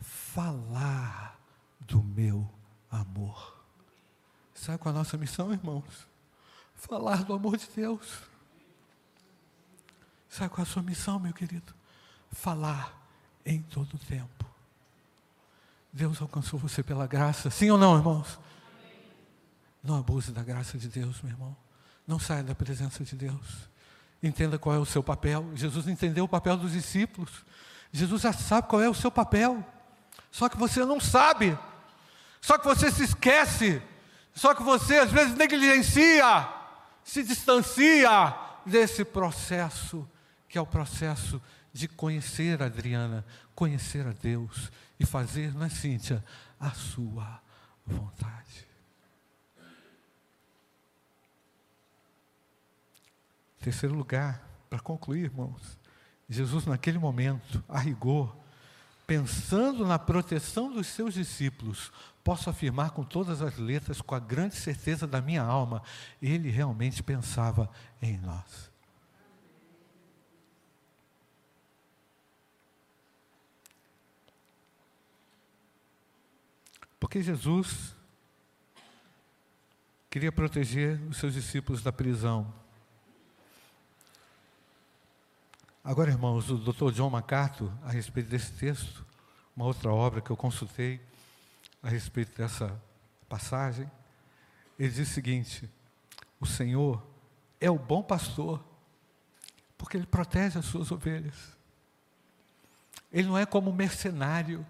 falar 0.00 1.38
do 1.80 2.02
meu 2.02 2.48
amor. 2.90 3.60
Sabe 4.54 4.78
qual 4.78 4.94
é 4.94 4.96
a 4.96 4.98
nossa 4.98 5.16
missão, 5.16 5.52
irmãos? 5.52 6.06
Falar 6.74 7.24
do 7.24 7.32
amor 7.32 7.56
de 7.56 7.68
Deus. 7.74 8.18
Sabe 10.28 10.50
qual 10.50 10.64
é 10.64 10.68
a 10.68 10.72
sua 10.72 10.82
missão, 10.82 11.18
meu 11.18 11.32
querido? 11.32 11.74
Falar 12.30 12.98
em 13.44 13.60
todo 13.60 13.94
o 13.94 13.98
tempo. 13.98 14.46
Deus 15.92 16.22
alcançou 16.22 16.58
você 16.58 16.82
pela 16.82 17.06
graça, 17.06 17.50
sim 17.50 17.70
ou 17.70 17.76
não, 17.76 17.96
irmãos? 17.96 18.38
Não 19.82 19.96
abuse 19.96 20.32
da 20.32 20.42
graça 20.42 20.78
de 20.78 20.88
Deus, 20.88 21.20
meu 21.20 21.32
irmão. 21.32 21.56
Não 22.12 22.18
saia 22.18 22.42
da 22.42 22.54
presença 22.54 23.02
de 23.02 23.16
Deus. 23.16 23.70
Entenda 24.22 24.58
qual 24.58 24.76
é 24.76 24.78
o 24.78 24.84
seu 24.84 25.02
papel. 25.02 25.50
Jesus 25.54 25.88
entendeu 25.88 26.24
o 26.24 26.28
papel 26.28 26.58
dos 26.58 26.72
discípulos. 26.72 27.30
Jesus 27.90 28.20
já 28.20 28.34
sabe 28.34 28.68
qual 28.68 28.82
é 28.82 28.88
o 28.90 28.92
seu 28.92 29.10
papel. 29.10 29.64
Só 30.30 30.46
que 30.46 30.58
você 30.58 30.84
não 30.84 31.00
sabe. 31.00 31.58
Só 32.38 32.58
que 32.58 32.66
você 32.66 32.92
se 32.92 33.02
esquece. 33.02 33.80
Só 34.34 34.54
que 34.54 34.62
você 34.62 34.98
às 34.98 35.10
vezes 35.10 35.34
negligencia, 35.34 36.46
se 37.02 37.22
distancia 37.22 38.36
desse 38.66 39.06
processo, 39.06 40.06
que 40.50 40.58
é 40.58 40.60
o 40.60 40.66
processo 40.66 41.40
de 41.72 41.88
conhecer 41.88 42.62
Adriana, 42.62 43.24
conhecer 43.54 44.06
a 44.06 44.12
Deus 44.12 44.70
e 45.00 45.06
fazer, 45.06 45.54
não 45.54 45.64
é, 45.64 45.70
Cíntia, 45.70 46.22
a 46.60 46.72
sua 46.72 47.40
vontade. 47.86 48.71
Terceiro 53.62 53.94
lugar, 53.94 54.44
para 54.68 54.80
concluir, 54.80 55.26
irmãos, 55.26 55.78
Jesus 56.28 56.66
naquele 56.66 56.98
momento, 56.98 57.62
a 57.68 57.78
rigor, 57.78 58.36
pensando 59.06 59.86
na 59.86 60.00
proteção 60.00 60.72
dos 60.72 60.88
seus 60.88 61.14
discípulos, 61.14 61.92
posso 62.24 62.50
afirmar 62.50 62.90
com 62.90 63.04
todas 63.04 63.40
as 63.40 63.56
letras, 63.58 64.00
com 64.00 64.16
a 64.16 64.18
grande 64.18 64.56
certeza 64.56 65.06
da 65.06 65.20
minha 65.20 65.42
alma, 65.42 65.80
ele 66.20 66.50
realmente 66.50 67.04
pensava 67.04 67.70
em 68.00 68.18
nós. 68.18 68.72
Porque 76.98 77.22
Jesus 77.22 77.94
queria 80.10 80.32
proteger 80.32 81.00
os 81.08 81.16
seus 81.18 81.34
discípulos 81.34 81.80
da 81.80 81.92
prisão. 81.92 82.61
Agora, 85.84 86.12
irmãos, 86.12 86.48
o 86.48 86.58
Dr. 86.58 86.92
John 86.92 87.10
MacArthur, 87.10 87.72
a 87.82 87.90
respeito 87.90 88.30
desse 88.30 88.52
texto, 88.52 89.04
uma 89.56 89.64
outra 89.64 89.92
obra 89.92 90.20
que 90.20 90.30
eu 90.30 90.36
consultei, 90.36 91.00
a 91.82 91.88
respeito 91.88 92.36
dessa 92.36 92.80
passagem, 93.28 93.90
ele 94.78 94.90
diz 94.90 95.10
o 95.10 95.12
seguinte: 95.12 95.68
o 96.38 96.46
Senhor 96.46 97.04
é 97.60 97.68
o 97.68 97.78
bom 97.78 98.00
pastor, 98.00 98.64
porque 99.76 99.96
ele 99.96 100.06
protege 100.06 100.56
as 100.56 100.66
suas 100.66 100.92
ovelhas. 100.92 101.56
Ele 103.12 103.26
não 103.26 103.36
é 103.36 103.44
como 103.44 103.70
um 103.70 103.74
mercenário 103.74 104.64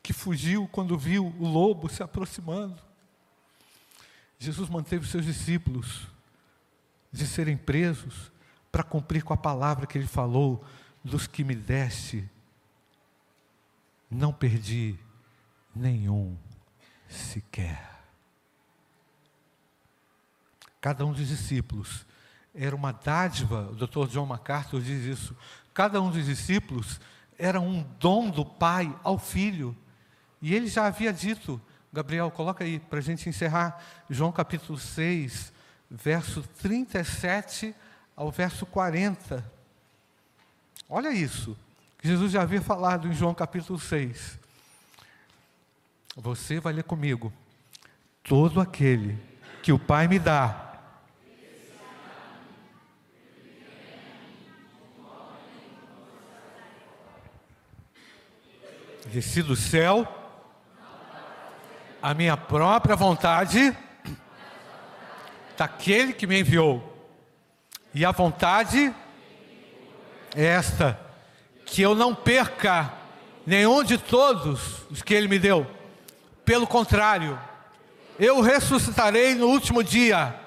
que 0.00 0.12
fugiu 0.12 0.68
quando 0.68 0.96
viu 0.96 1.26
o 1.26 1.46
lobo 1.46 1.88
se 1.88 2.04
aproximando. 2.04 2.80
Jesus 4.38 4.68
manteve 4.68 5.06
seus 5.08 5.24
discípulos 5.24 6.06
de 7.12 7.26
serem 7.26 7.56
presos 7.56 8.31
para 8.72 8.82
cumprir 8.82 9.22
com 9.22 9.34
a 9.34 9.36
palavra 9.36 9.86
que 9.86 9.98
ele 9.98 10.06
falou: 10.06 10.64
dos 11.04 11.26
que 11.26 11.44
me 11.44 11.54
deste, 11.54 12.28
não 14.10 14.32
perdi 14.32 14.98
nenhum 15.76 16.36
sequer. 17.08 17.90
Cada 20.80 21.04
um 21.04 21.12
dos 21.12 21.28
discípulos 21.28 22.06
era 22.54 22.74
uma 22.74 22.92
dádiva, 22.92 23.70
o 23.70 23.74
Dr. 23.74 24.08
John 24.08 24.26
MacArthur 24.26 24.80
diz 24.80 25.04
isso. 25.04 25.36
Cada 25.72 26.00
um 26.02 26.10
dos 26.10 26.24
discípulos 26.24 27.00
era 27.38 27.60
um 27.60 27.82
dom 27.98 28.30
do 28.30 28.44
Pai 28.44 28.94
ao 29.02 29.18
Filho. 29.18 29.76
E 30.40 30.54
ele 30.54 30.66
já 30.66 30.86
havia 30.86 31.12
dito, 31.12 31.60
Gabriel, 31.92 32.30
coloca 32.30 32.64
aí 32.64 32.80
para 32.80 32.98
a 32.98 33.02
gente 33.02 33.28
encerrar, 33.28 33.80
João 34.10 34.32
capítulo 34.32 34.78
6, 34.78 35.52
verso 35.90 36.42
37 36.60 37.74
ao 38.16 38.30
verso 38.30 38.66
40. 38.66 39.44
Olha 40.88 41.10
isso, 41.10 41.56
que 41.98 42.06
Jesus 42.06 42.32
já 42.32 42.42
havia 42.42 42.60
falado 42.60 43.08
em 43.08 43.14
João 43.14 43.34
capítulo 43.34 43.78
6. 43.78 44.38
Você 46.16 46.60
vai 46.60 46.72
ler 46.72 46.84
comigo. 46.84 47.32
Todo 48.22 48.60
aquele 48.60 49.18
que 49.62 49.72
o 49.72 49.78
Pai 49.78 50.06
me 50.06 50.18
dá, 50.18 50.80
desci 59.06 59.42
do 59.42 59.56
céu, 59.56 60.06
a 62.02 62.14
minha 62.14 62.36
própria 62.36 62.96
vontade 62.96 63.76
daquele 65.56 66.12
que 66.12 66.26
me 66.26 66.40
enviou. 66.40 66.91
E 67.94 68.04
a 68.04 68.10
vontade 68.10 68.92
é 70.34 70.44
esta: 70.44 70.98
que 71.66 71.82
eu 71.82 71.94
não 71.94 72.14
perca 72.14 72.92
nenhum 73.46 73.82
de 73.82 73.98
todos 73.98 74.86
os 74.90 75.02
que 75.02 75.14
ele 75.14 75.28
me 75.28 75.38
deu. 75.38 75.66
Pelo 76.44 76.66
contrário, 76.66 77.38
eu 78.18 78.40
ressuscitarei 78.40 79.34
no 79.34 79.46
último 79.48 79.82
dia. 79.82 80.38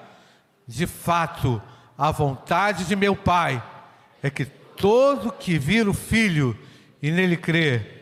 De 0.68 0.86
fato, 0.86 1.62
a 1.96 2.10
vontade 2.10 2.84
de 2.84 2.96
meu 2.96 3.14
Pai 3.14 3.62
é 4.22 4.28
que 4.28 4.44
todo 4.44 5.32
que 5.32 5.58
vir 5.58 5.88
o 5.88 5.94
Filho 5.94 6.58
e 7.00 7.10
nele 7.10 7.36
crer 7.36 7.96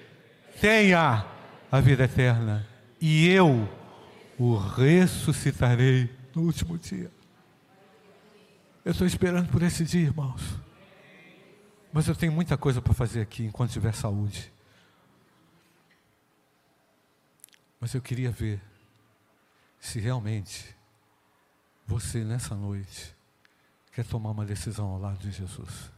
tenha 0.61 1.27
a 1.71 1.81
vida 1.81 2.05
eterna, 2.05 2.67
e 3.01 3.29
eu 3.29 3.69
o 4.39 4.57
ressuscitarei 4.57 6.09
no 6.35 6.43
último 6.43 6.79
dia. 6.79 7.11
Eu 8.85 8.93
estou 8.93 9.07
esperando 9.07 9.51
por 9.51 9.63
esse 9.63 9.83
dia, 9.83 10.03
irmãos. 10.03 10.43
Mas 11.91 12.07
eu 12.07 12.15
tenho 12.15 12.33
muita 12.33 12.55
coisa 12.59 12.83
para 12.83 12.93
fazer 12.93 13.23
aqui 13.23 13.45
enquanto 13.45 13.73
tiver 13.73 13.95
saúde. 13.95 14.53
Mas 17.81 17.95
eu 17.95 18.03
queria 18.03 18.31
ver 18.31 18.61
se 19.81 19.99
realmente 19.99 20.77
você 21.87 22.23
nessa 22.25 22.55
noite 22.55 23.17
quer 23.91 24.05
tomar 24.05 24.33
uma 24.33 24.45
decisão 24.45 24.89
ao 24.89 24.99
lado 24.99 25.19
de 25.19 25.31
Jesus. 25.31 25.91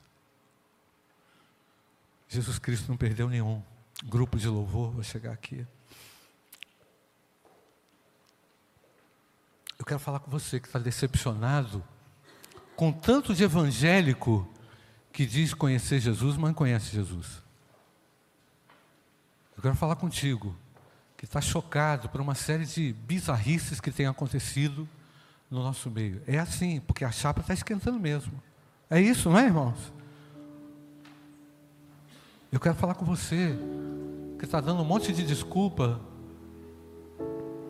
Jesus 2.29 2.59
Cristo 2.61 2.88
não 2.88 2.96
perdeu 2.96 3.29
nenhum 3.29 3.61
grupo 4.05 4.38
de 4.38 4.46
louvor, 4.46 4.92
vou 4.92 5.03
chegar 5.03 5.33
aqui. 5.33 5.66
Eu 9.77 9.85
quero 9.85 9.99
falar 9.99 10.20
com 10.20 10.31
você 10.31 10.61
que 10.61 10.68
está 10.68 10.79
decepcionado 10.79 11.83
com 12.76 12.92
tanto 12.92 13.34
de 13.34 13.42
evangélico 13.42 14.46
que 15.12 15.24
diz 15.24 15.54
conhecer 15.54 15.98
Jesus, 15.98 16.36
mas 16.36 16.48
não 16.48 16.54
conhece 16.54 16.94
Jesus. 16.94 17.42
Eu 19.56 19.62
quero 19.62 19.74
falar 19.74 19.96
contigo, 19.96 20.54
que 21.16 21.24
está 21.24 21.40
chocado 21.40 22.10
por 22.10 22.20
uma 22.20 22.34
série 22.34 22.66
de 22.66 22.92
bizarrices 22.92 23.80
que 23.80 23.90
tem 23.90 24.06
acontecido 24.06 24.86
no 25.50 25.62
nosso 25.62 25.90
meio. 25.90 26.22
É 26.26 26.38
assim, 26.38 26.80
porque 26.80 27.04
a 27.04 27.10
chapa 27.10 27.40
está 27.40 27.54
esquentando 27.54 27.98
mesmo. 27.98 28.34
É 28.90 29.00
isso, 29.00 29.30
não 29.30 29.38
é, 29.38 29.46
irmãos? 29.46 29.92
Eu 32.52 32.60
quero 32.60 32.74
falar 32.74 32.94
com 32.94 33.06
você, 33.06 33.58
que 34.38 34.44
está 34.44 34.60
dando 34.60 34.82
um 34.82 34.84
monte 34.84 35.14
de 35.14 35.24
desculpa 35.24 35.98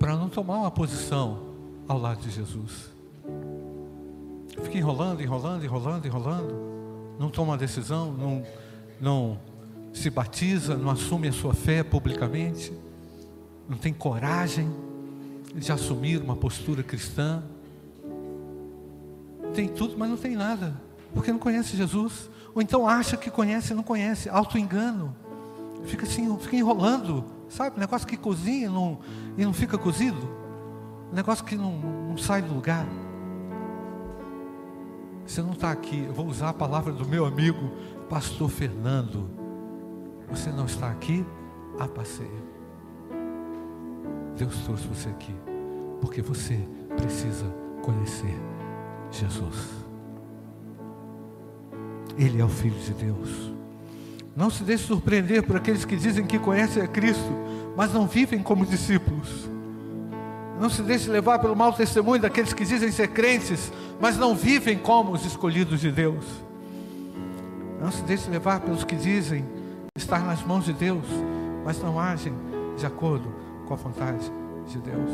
para 0.00 0.16
não 0.16 0.28
tomar 0.28 0.58
uma 0.58 0.70
posição 0.70 1.54
ao 1.86 1.96
lado 1.96 2.20
de 2.22 2.30
Jesus. 2.30 2.95
Fica 4.62 4.78
enrolando, 4.78 5.22
enrolando, 5.22 5.64
enrolando, 5.64 6.06
enrolando. 6.06 6.54
Não 7.18 7.30
toma 7.30 7.52
uma 7.52 7.58
decisão, 7.58 8.12
não, 8.12 8.42
não 9.00 9.38
se 9.92 10.10
batiza, 10.10 10.76
não 10.76 10.90
assume 10.90 11.28
a 11.28 11.32
sua 11.32 11.54
fé 11.54 11.82
publicamente. 11.82 12.72
Não 13.68 13.76
tem 13.76 13.92
coragem 13.92 14.70
de 15.54 15.72
assumir 15.72 16.20
uma 16.20 16.36
postura 16.36 16.82
cristã. 16.82 17.42
Tem 19.54 19.68
tudo, 19.68 19.96
mas 19.96 20.10
não 20.10 20.16
tem 20.16 20.36
nada. 20.36 20.74
Porque 21.14 21.32
não 21.32 21.38
conhece 21.38 21.76
Jesus. 21.76 22.30
Ou 22.54 22.60
então 22.60 22.86
acha 22.86 23.16
que 23.16 23.30
conhece 23.30 23.72
e 23.72 23.76
não 23.76 23.82
conhece. 23.82 24.28
Auto-engano. 24.28 25.14
Fica 25.84 26.04
assim, 26.04 26.36
fica 26.38 26.56
enrolando. 26.56 27.24
Sabe? 27.48 27.78
Negócio 27.78 28.06
que 28.06 28.16
cozinha 28.16 28.68
não, 28.68 28.98
e 29.36 29.44
não 29.44 29.52
fica 29.52 29.78
cozido. 29.78 30.28
Negócio 31.12 31.44
que 31.44 31.56
não, 31.56 31.72
não 32.08 32.18
sai 32.18 32.42
do 32.42 32.52
lugar. 32.52 32.86
Você 35.26 35.42
não 35.42 35.52
está 35.52 35.72
aqui, 35.72 36.04
eu 36.06 36.12
vou 36.12 36.26
usar 36.26 36.50
a 36.50 36.54
palavra 36.54 36.92
do 36.92 37.04
meu 37.04 37.26
amigo, 37.26 37.72
pastor 38.08 38.48
Fernando. 38.48 39.28
Você 40.30 40.50
não 40.50 40.66
está 40.66 40.88
aqui 40.88 41.26
a 41.78 41.88
passeio. 41.88 42.46
Deus 44.36 44.56
trouxe 44.64 44.86
você 44.86 45.08
aqui, 45.08 45.34
porque 46.00 46.22
você 46.22 46.58
precisa 46.96 47.46
conhecer 47.82 48.38
Jesus. 49.10 49.86
Ele 52.16 52.40
é 52.40 52.44
o 52.44 52.48
Filho 52.48 52.78
de 52.78 52.92
Deus. 52.94 53.52
Não 54.34 54.48
se 54.48 54.62
deixe 54.62 54.84
surpreender 54.84 55.42
por 55.42 55.56
aqueles 55.56 55.84
que 55.84 55.96
dizem 55.96 56.26
que 56.26 56.38
conhecem 56.38 56.82
a 56.82 56.86
Cristo, 56.86 57.32
mas 57.76 57.92
não 57.92 58.06
vivem 58.06 58.42
como 58.42 58.64
discípulos. 58.64 59.48
Não 60.60 60.70
se 60.70 60.82
deixe 60.82 61.10
levar 61.10 61.38
pelo 61.38 61.56
mau 61.56 61.72
testemunho 61.72 62.20
daqueles 62.20 62.52
que 62.52 62.64
dizem 62.64 62.90
ser 62.90 63.08
crentes, 63.08 63.72
mas 64.00 64.16
não 64.16 64.34
vivem 64.34 64.78
como 64.78 65.12
os 65.12 65.24
escolhidos 65.24 65.80
de 65.80 65.90
Deus. 65.90 66.24
Não 67.80 67.90
se 67.90 68.02
deixe 68.02 68.30
levar 68.30 68.60
pelos 68.60 68.84
que 68.84 68.96
dizem 68.96 69.44
estar 69.96 70.20
nas 70.20 70.42
mãos 70.42 70.64
de 70.64 70.72
Deus, 70.72 71.04
mas 71.64 71.80
não 71.82 71.98
agem 71.98 72.32
de 72.76 72.86
acordo 72.86 73.32
com 73.66 73.74
a 73.74 73.76
vontade 73.76 74.30
de 74.68 74.78
Deus. 74.78 75.10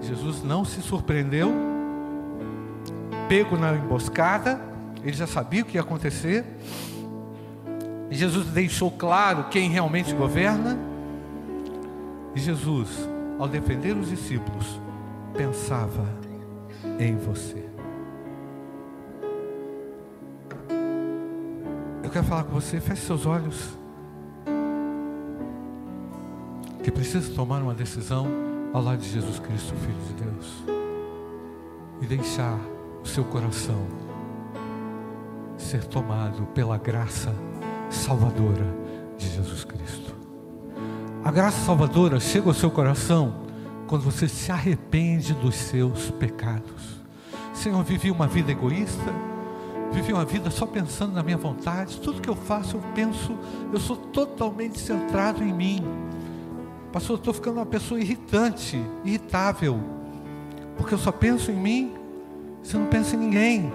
Jesus 0.00 0.42
não 0.42 0.64
se 0.64 0.82
surpreendeu, 0.82 1.52
pego 3.28 3.56
na 3.56 3.74
emboscada, 3.74 4.60
ele 5.02 5.16
já 5.16 5.26
sabia 5.26 5.62
o 5.62 5.64
que 5.64 5.76
ia 5.76 5.80
acontecer. 5.80 6.44
Jesus 8.10 8.46
deixou 8.48 8.90
claro 8.90 9.44
quem 9.50 9.70
realmente 9.70 10.14
governa. 10.14 10.78
E 12.34 12.40
Jesus 12.40 13.08
ao 13.38 13.48
defender 13.48 13.96
os 13.96 14.08
discípulos, 14.08 14.80
pensava 15.36 16.06
em 16.98 17.16
você. 17.16 17.64
Eu 22.02 22.10
quero 22.10 22.24
falar 22.24 22.44
com 22.44 22.52
você, 22.52 22.80
feche 22.80 23.02
seus 23.02 23.26
olhos. 23.26 23.70
Que 26.82 26.90
precisa 26.90 27.32
tomar 27.34 27.62
uma 27.62 27.74
decisão 27.74 28.26
ao 28.72 28.82
lado 28.82 28.98
de 28.98 29.08
Jesus 29.08 29.38
Cristo, 29.38 29.74
Filho 29.76 30.00
de 30.08 30.24
Deus. 30.24 30.64
E 32.02 32.06
deixar 32.06 32.58
o 33.02 33.06
seu 33.06 33.24
coração 33.24 33.86
ser 35.56 35.84
tomado 35.84 36.44
pela 36.46 36.76
graça 36.76 37.34
salvadora 37.88 38.66
de 39.16 39.28
Jesus 39.28 39.64
Cristo. 39.64 40.14
A 41.24 41.30
graça 41.30 41.64
salvadora 41.64 42.20
chega 42.20 42.48
ao 42.48 42.54
seu 42.54 42.70
coração 42.70 43.44
quando 43.86 44.02
você 44.02 44.28
se 44.28 44.50
arrepende 44.50 45.34
dos 45.34 45.54
seus 45.54 46.10
pecados. 46.10 46.98
Senhor, 47.52 47.82
vivi 47.84 48.10
uma 48.10 48.26
vida 48.26 48.50
egoísta, 48.52 49.12
vivi 49.92 50.12
uma 50.12 50.24
vida 50.24 50.50
só 50.50 50.66
pensando 50.66 51.12
na 51.12 51.22
minha 51.22 51.36
vontade. 51.36 52.00
Tudo 52.00 52.20
que 52.20 52.28
eu 52.28 52.36
faço, 52.36 52.76
eu 52.76 52.82
penso, 52.94 53.36
eu 53.72 53.78
sou 53.78 53.96
totalmente 53.96 54.78
centrado 54.78 55.42
em 55.42 55.52
mim. 55.52 55.84
Pastor, 56.92 57.16
eu 57.16 57.18
estou 57.18 57.34
ficando 57.34 57.58
uma 57.58 57.66
pessoa 57.66 58.00
irritante, 58.00 58.80
irritável, 59.04 59.80
porque 60.76 60.94
eu 60.94 60.98
só 60.98 61.12
penso 61.12 61.50
em 61.50 61.56
mim. 61.56 61.94
Você 62.62 62.78
não 62.78 62.86
pensa 62.86 63.14
em 63.14 63.18
ninguém, 63.18 63.72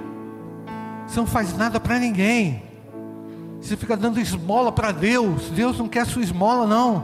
você 1.09 1.19
não 1.19 1.27
faz 1.27 1.57
nada 1.57 1.79
para 1.79 1.99
ninguém. 1.99 2.63
Você 3.59 3.75
fica 3.75 3.97
dando 3.97 4.19
esmola 4.19 4.71
para 4.71 4.91
Deus. 4.91 5.49
Deus 5.49 5.77
não 5.77 5.87
quer 5.87 6.05
sua 6.05 6.21
esmola, 6.21 6.67
não. 6.67 7.03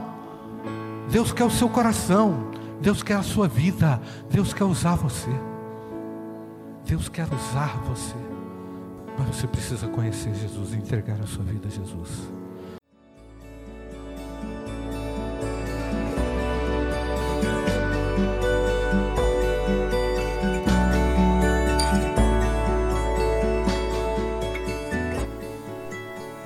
Deus 1.10 1.32
quer 1.32 1.44
o 1.44 1.50
seu 1.50 1.68
coração. 1.68 2.45
Deus 2.80 3.02
quer 3.02 3.16
a 3.16 3.22
sua 3.22 3.48
vida. 3.48 4.00
Deus 4.30 4.52
quer 4.52 4.64
usar 4.64 4.96
você. 4.96 5.30
Deus 6.84 7.08
quer 7.08 7.26
usar 7.32 7.78
você. 7.80 8.14
Mas 9.18 9.28
você 9.28 9.46
precisa 9.46 9.88
conhecer 9.88 10.34
Jesus 10.34 10.72
e 10.72 10.76
entregar 10.76 11.20
a 11.20 11.26
sua 11.26 11.44
vida 11.44 11.68
a 11.68 11.70
Jesus. 11.70 12.28